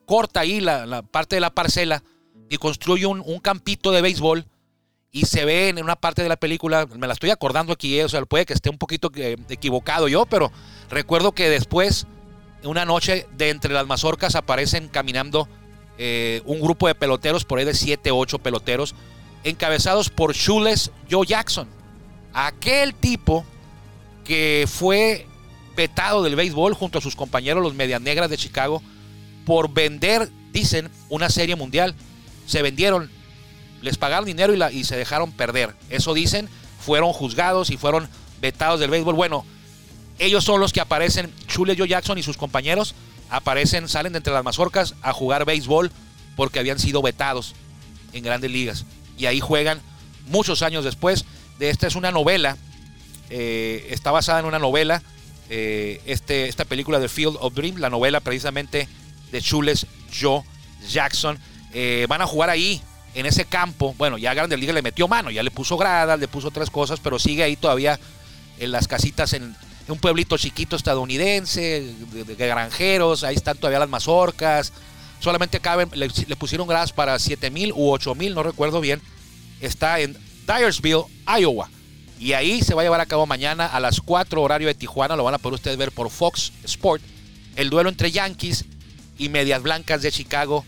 corta 0.05 0.41
ahí 0.41 0.59
la, 0.59 1.01
parte 1.03 1.35
de 1.35 1.41
la 1.41 1.49
parcela 1.49 2.03
y 2.49 2.57
construye 2.57 3.05
un, 3.05 3.39
campito 3.39 3.91
de 3.91 4.01
béisbol. 4.01 4.45
Y 5.11 5.25
se 5.25 5.45
ve 5.45 5.69
en 5.69 5.81
una 5.81 5.95
parte 5.95 6.23
de 6.23 6.29
la 6.29 6.35
película, 6.35 6.87
me 6.97 7.07
la 7.07 7.13
estoy 7.13 7.29
acordando 7.29 7.71
aquí, 7.71 7.97
eh, 7.97 8.03
o 8.03 8.09
sea, 8.09 8.25
puede 8.25 8.45
que 8.45 8.53
esté 8.53 8.69
un 8.69 8.77
poquito 8.77 9.09
equivocado 9.47 10.09
yo, 10.09 10.25
pero 10.25 10.51
recuerdo 10.89 11.31
que 11.31 11.49
después, 11.49 12.05
una 12.63 12.83
noche, 12.83 13.25
de 13.37 13.49
entre 13.49 13.73
las 13.73 13.87
mazorcas 13.87 14.35
aparecen 14.35 14.89
caminando 14.89 15.47
eh, 15.97 16.41
un 16.45 16.59
grupo 16.59 16.87
de 16.87 16.95
peloteros, 16.95 17.45
por 17.45 17.59
ahí 17.59 17.65
de 17.65 17.73
7, 17.73 18.11
8 18.11 18.39
peloteros, 18.39 18.93
encabezados 19.45 20.09
por 20.09 20.33
Shules 20.33 20.91
Joe 21.09 21.25
Jackson. 21.25 21.69
Aquel 22.33 22.93
tipo 22.93 23.45
que 24.25 24.65
fue 24.67 25.27
petado 25.75 26.23
del 26.23 26.35
béisbol 26.35 26.73
junto 26.73 26.97
a 26.97 27.01
sus 27.01 27.15
compañeros 27.15 27.63
los 27.63 27.73
Medias 27.73 28.01
Negras 28.01 28.29
de 28.29 28.37
Chicago 28.37 28.81
por 29.45 29.73
vender, 29.73 30.29
dicen, 30.51 30.89
una 31.09 31.29
serie 31.29 31.55
mundial. 31.55 31.95
Se 32.47 32.61
vendieron, 32.61 33.09
les 33.81 33.97
pagaron 33.97 34.25
dinero 34.25 34.53
y, 34.53 34.57
la, 34.57 34.71
y 34.71 34.83
se 34.83 34.97
dejaron 34.97 35.31
perder. 35.31 35.75
Eso 35.89 36.13
dicen, 36.13 36.49
fueron 36.79 37.13
juzgados 37.13 37.69
y 37.69 37.77
fueron 37.77 38.09
vetados 38.41 38.79
del 38.79 38.89
béisbol. 38.89 39.15
Bueno, 39.15 39.45
ellos 40.19 40.43
son 40.43 40.59
los 40.59 40.73
que 40.73 40.81
aparecen, 40.81 41.33
Chule 41.47 41.75
Joe 41.77 41.87
Jackson 41.87 42.17
y 42.17 42.23
sus 42.23 42.37
compañeros 42.37 42.95
aparecen, 43.29 43.87
salen 43.87 44.13
de 44.13 44.17
entre 44.17 44.33
las 44.33 44.43
mazorcas 44.43 44.95
a 45.01 45.13
jugar 45.13 45.45
béisbol 45.45 45.91
porque 46.35 46.59
habían 46.59 46.79
sido 46.79 47.01
vetados 47.01 47.55
en 48.13 48.23
grandes 48.23 48.51
ligas. 48.51 48.85
Y 49.17 49.25
ahí 49.25 49.39
juegan 49.39 49.81
muchos 50.27 50.61
años 50.61 50.83
después. 50.83 51.25
De 51.59 51.69
esta 51.69 51.87
es 51.87 51.95
una 51.95 52.11
novela 52.11 52.57
eh, 53.29 53.87
está 53.89 54.11
basada 54.11 54.39
en 54.39 54.45
una 54.45 54.59
novela, 54.59 55.01
eh, 55.49 56.01
este, 56.05 56.47
esta 56.47 56.65
película 56.65 56.99
de 56.99 57.09
Field 57.09 57.37
of 57.39 57.55
Dreams, 57.55 57.79
la 57.79 57.89
novela 57.89 58.19
precisamente 58.19 58.87
de 59.31 59.41
Chules 59.41 59.87
Joe 60.17 60.43
Jackson. 60.89 61.39
Eh, 61.73 62.05
van 62.07 62.21
a 62.21 62.27
jugar 62.27 62.49
ahí, 62.49 62.81
en 63.15 63.25
ese 63.25 63.45
campo. 63.45 63.95
Bueno, 63.97 64.17
ya 64.17 64.33
Grande 64.33 64.57
Liga 64.57 64.73
le 64.73 64.81
metió 64.81 65.07
mano, 65.07 65.31
ya 65.31 65.41
le 65.41 65.49
puso 65.49 65.77
gradas, 65.77 66.19
le 66.19 66.27
puso 66.27 66.49
otras 66.49 66.69
cosas, 66.69 66.99
pero 66.99 67.17
sigue 67.17 67.43
ahí 67.43 67.55
todavía 67.55 67.99
en 68.59 68.71
las 68.71 68.87
casitas 68.87 69.33
en, 69.33 69.55
un 69.87 69.99
pueblito 69.99 70.37
chiquito 70.37 70.75
estadounidense, 70.75 71.93
de, 72.11 72.35
granjeros, 72.35 73.23
ahí 73.23 73.35
están 73.35 73.57
todavía 73.57 73.79
las 73.79 73.89
mazorcas. 73.89 74.73
Solamente 75.19 75.59
caben, 75.59 75.89
le, 75.93 76.09
pusieron 76.35 76.67
gradas 76.67 76.91
para 76.91 77.17
7 77.17 77.49
mil 77.51 77.71
u 77.73 77.91
8 77.91 78.15
mil, 78.15 78.33
no 78.33 78.43
recuerdo 78.43 78.81
bien. 78.81 79.01
Está 79.61 79.99
en 79.99 80.17
Dyersville, 80.45 81.05
Iowa. 81.39 81.69
Y 82.19 82.33
ahí 82.33 82.61
se 82.61 82.73
va 82.73 82.81
a 82.81 82.85
llevar 82.85 83.01
a 83.01 83.05
cabo 83.05 83.25
mañana 83.25 83.65
a 83.65 83.79
las 83.79 84.01
4 84.01 84.41
horario 84.41 84.67
de 84.67 84.73
Tijuana. 84.73 85.15
Lo 85.15 85.23
van 85.23 85.35
a 85.35 85.37
poder 85.37 85.55
ustedes 85.55 85.77
ver 85.77 85.91
por 85.91 86.09
Fox 86.09 86.51
Sport. 86.63 87.01
El 87.55 87.69
duelo 87.69 87.89
entre 87.89 88.11
Yankees 88.11 88.65
y 89.17 89.29
Medias 89.29 89.61
Blancas 89.61 90.01
de 90.01 90.11
Chicago 90.11 90.65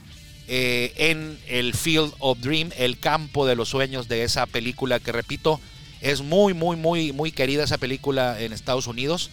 eh, 0.48 0.94
en 0.96 1.38
el 1.48 1.74
Field 1.74 2.14
of 2.20 2.40
Dream, 2.40 2.72
el 2.78 3.00
campo 3.00 3.46
de 3.46 3.56
los 3.56 3.70
sueños 3.70 4.08
de 4.08 4.24
esa 4.24 4.46
película 4.46 5.00
que 5.00 5.12
repito, 5.12 5.60
Es 6.00 6.22
muy, 6.22 6.54
muy, 6.54 6.78
muy, 6.78 7.12
muy 7.12 7.32
querida 7.32 7.64
esa 7.64 7.80
película 7.80 8.40
en 8.40 8.54
Estados 8.54 8.86
Unidos. 8.86 9.32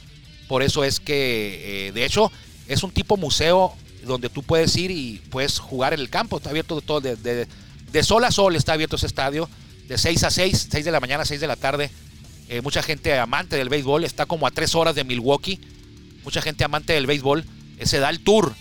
Por 0.49 0.63
eso 0.63 0.83
es 0.83 0.99
que, 0.99 1.89
eh, 1.89 1.93
de 1.93 2.05
hecho, 2.07 2.33
es 2.69 2.83
un 2.83 2.91
tipo 2.91 3.17
museo 3.17 3.75
donde 4.05 4.29
tú 4.29 4.43
puedes 4.43 4.75
ir 4.77 4.91
y 4.91 5.21
puedes 5.31 5.59
jugar 5.59 5.93
en 5.93 6.01
el 6.01 6.09
campo. 6.09 6.39
Está 6.39 6.51
abierto 6.51 6.77
de 6.77 6.83
todo, 6.83 7.01
de, 7.01 7.17
de, 7.17 8.03
sol 8.03 8.25
a 8.25 8.31
sol 8.31 8.57
está 8.57 8.73
abierto 8.73 8.97
ese 8.97 9.07
estadio. 9.07 9.49
De 9.89 9.99
6 9.99 10.25
a 10.25 10.31
6, 10.31 10.69
6 10.71 10.85
de 10.85 10.91
la 10.91 11.01
mañana 11.01 11.23
a 11.25 11.27
6 11.27 11.41
de 11.41 11.47
la 11.47 11.57
tarde. 11.57 11.91
Eh, 12.49 12.63
mucha 12.63 12.83
gente 12.83 13.19
amante 13.19 13.57
del 13.57 13.69
béisbol, 13.69 14.05
está 14.05 14.27
como 14.27 14.47
a 14.47 14.51
3 14.51 14.75
horas 14.75 14.95
de 14.95 15.05
Milwaukee. 15.05 15.61
Mucha 16.25 16.41
gente 16.41 16.65
amante 16.65 16.95
del 16.95 17.07
béisbol. 17.07 17.45
Eh, 17.79 17.87
se 17.87 17.99
da 17.99 18.09
el 18.11 18.21
tour. 18.21 18.55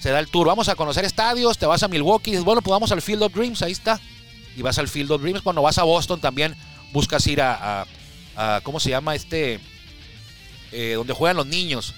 Se 0.00 0.10
da 0.10 0.18
el 0.20 0.28
tour. 0.28 0.46
Vamos 0.46 0.68
a 0.68 0.74
conocer 0.74 1.04
estadios, 1.04 1.58
te 1.58 1.66
vas 1.66 1.82
a 1.82 1.88
Milwaukee. 1.88 2.30
Dices, 2.30 2.44
bueno, 2.44 2.62
pues 2.62 2.70
vamos 2.70 2.92
al 2.92 3.02
Field 3.02 3.22
of 3.22 3.34
Dreams, 3.34 3.62
ahí 3.62 3.72
está. 3.72 4.00
Y 4.56 4.62
vas 4.62 4.78
al 4.78 4.88
Field 4.88 5.10
of 5.10 5.22
Dreams. 5.22 5.42
Cuando 5.42 5.62
vas 5.62 5.78
a 5.78 5.82
Boston 5.82 6.20
también 6.20 6.54
buscas 6.92 7.26
ir 7.26 7.40
a, 7.40 7.86
a, 8.36 8.60
¿cómo 8.62 8.80
se 8.80 8.90
llama 8.90 9.14
este? 9.14 9.60
Eh, 10.72 10.94
donde 10.96 11.12
juegan 11.12 11.36
los 11.36 11.46
niños. 11.46 11.94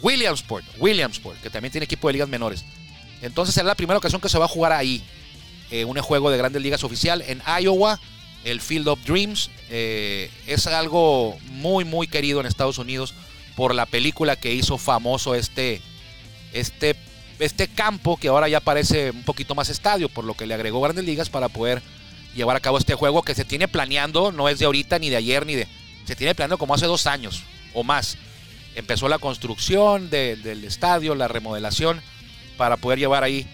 Williamsport, 0.00 0.64
Williamsport, 0.78 1.40
que 1.40 1.50
también 1.50 1.70
tiene 1.70 1.84
equipo 1.84 2.08
de 2.08 2.14
ligas 2.14 2.28
menores. 2.28 2.64
Entonces 3.20 3.54
será 3.54 3.68
la 3.68 3.74
primera 3.76 3.98
ocasión 3.98 4.20
que 4.20 4.28
se 4.28 4.38
va 4.38 4.46
a 4.46 4.48
jugar 4.48 4.72
ahí. 4.72 5.02
Eh, 5.70 5.84
un 5.84 5.96
juego 5.98 6.30
de 6.30 6.36
grandes 6.36 6.60
ligas 6.60 6.84
oficial 6.84 7.22
en 7.26 7.40
Iowa, 7.60 8.00
el 8.44 8.60
Field 8.60 8.88
of 8.88 9.04
Dreams. 9.04 9.50
Eh, 9.70 10.30
es 10.46 10.66
algo 10.66 11.38
muy, 11.50 11.84
muy 11.84 12.08
querido 12.08 12.40
en 12.40 12.46
Estados 12.46 12.78
Unidos 12.78 13.14
por 13.56 13.74
la 13.74 13.86
película 13.86 14.36
que 14.36 14.52
hizo 14.52 14.76
famoso 14.76 15.34
este, 15.34 15.80
este, 16.52 16.96
este 17.38 17.68
campo 17.68 18.16
que 18.16 18.28
ahora 18.28 18.48
ya 18.48 18.60
parece 18.60 19.10
un 19.10 19.24
poquito 19.24 19.54
más 19.54 19.68
estadio, 19.68 20.08
por 20.08 20.24
lo 20.24 20.34
que 20.34 20.46
le 20.46 20.54
agregó 20.54 20.80
grandes 20.80 21.04
ligas 21.04 21.28
para 21.28 21.48
poder 21.48 21.82
llevar 22.34 22.56
a 22.56 22.60
cabo 22.60 22.78
este 22.78 22.94
juego 22.94 23.22
que 23.22 23.34
se 23.34 23.44
tiene 23.44 23.68
planeando, 23.68 24.32
no 24.32 24.48
es 24.48 24.58
de 24.58 24.66
ahorita, 24.66 24.98
ni 24.98 25.10
de 25.10 25.16
ayer, 25.16 25.46
ni 25.46 25.54
de... 25.54 25.68
Se 26.04 26.16
tiene 26.16 26.34
planeando 26.34 26.58
como 26.58 26.74
hace 26.74 26.86
dos 26.86 27.06
años 27.06 27.42
o 27.74 27.84
más. 27.84 28.16
Empezó 28.74 29.08
la 29.08 29.18
construcción 29.18 30.10
del 30.10 30.64
estadio, 30.64 31.14
la 31.14 31.28
remodelación, 31.28 32.00
para 32.56 32.76
poder 32.76 32.98
llevar 32.98 33.22
ahí 33.22 33.46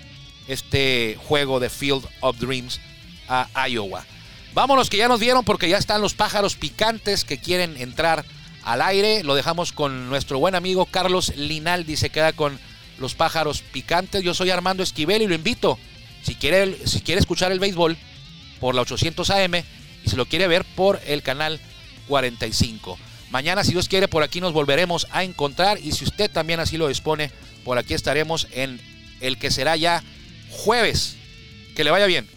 este 0.46 1.18
juego 1.26 1.60
de 1.60 1.70
Field 1.70 2.06
of 2.20 2.38
Dreams 2.38 2.80
a 3.28 3.68
Iowa. 3.68 4.04
Vámonos 4.54 4.88
que 4.88 4.96
ya 4.96 5.08
nos 5.08 5.20
vieron 5.20 5.44
porque 5.44 5.68
ya 5.68 5.76
están 5.76 6.00
los 6.00 6.14
pájaros 6.14 6.56
picantes 6.56 7.24
que 7.24 7.38
quieren 7.38 7.76
entrar 7.76 8.24
al 8.64 8.82
aire. 8.82 9.22
Lo 9.22 9.34
dejamos 9.34 9.72
con 9.72 10.08
nuestro 10.08 10.38
buen 10.38 10.54
amigo 10.54 10.86
Carlos 10.86 11.32
Linaldi. 11.36 11.96
Se 11.96 12.10
queda 12.10 12.32
con 12.32 12.58
los 13.00 13.14
pájaros 13.14 13.62
picantes. 13.62 14.22
Yo 14.22 14.34
soy 14.34 14.50
Armando 14.50 14.82
Esquivel 14.82 15.22
y 15.22 15.26
lo 15.26 15.34
invito. 15.34 15.78
Si 16.22 16.34
quiere, 16.34 16.86
si 16.86 17.00
quiere 17.00 17.20
escuchar 17.20 17.52
el 17.52 17.60
béisbol 17.60 17.96
por 18.60 18.74
la 18.74 18.82
800 18.82 19.30
AM 19.30 19.54
y 19.56 20.10
si 20.10 20.16
lo 20.16 20.26
quiere 20.26 20.48
ver 20.48 20.64
por 20.64 21.00
el 21.06 21.22
canal 21.22 21.60
45. 22.08 22.98
Mañana, 23.30 23.62
si 23.62 23.72
Dios 23.72 23.88
quiere, 23.88 24.08
por 24.08 24.22
aquí 24.22 24.40
nos 24.40 24.52
volveremos 24.52 25.06
a 25.10 25.22
encontrar 25.22 25.78
y 25.82 25.92
si 25.92 26.04
usted 26.04 26.30
también 26.30 26.60
así 26.60 26.78
lo 26.78 26.88
dispone, 26.88 27.30
por 27.64 27.78
aquí 27.78 27.94
estaremos 27.94 28.48
en 28.52 28.80
el 29.20 29.38
que 29.38 29.50
será 29.50 29.76
ya 29.76 30.02
jueves. 30.50 31.16
Que 31.76 31.84
le 31.84 31.90
vaya 31.90 32.06
bien. 32.06 32.28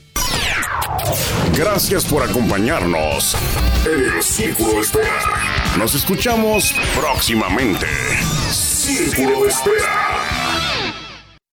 Gracias 1.58 2.06
por 2.06 2.24
acompañarnos 2.24 3.36
en 3.86 4.18
el 4.18 4.24
Círculo 4.24 4.76
de 4.76 4.82
Espera. 4.82 5.76
Nos 5.78 5.96
escuchamos 5.96 6.74
próximamente. 6.96 7.88
Círculo 8.52 9.44
de 9.44 9.50
Espera. 9.50 10.21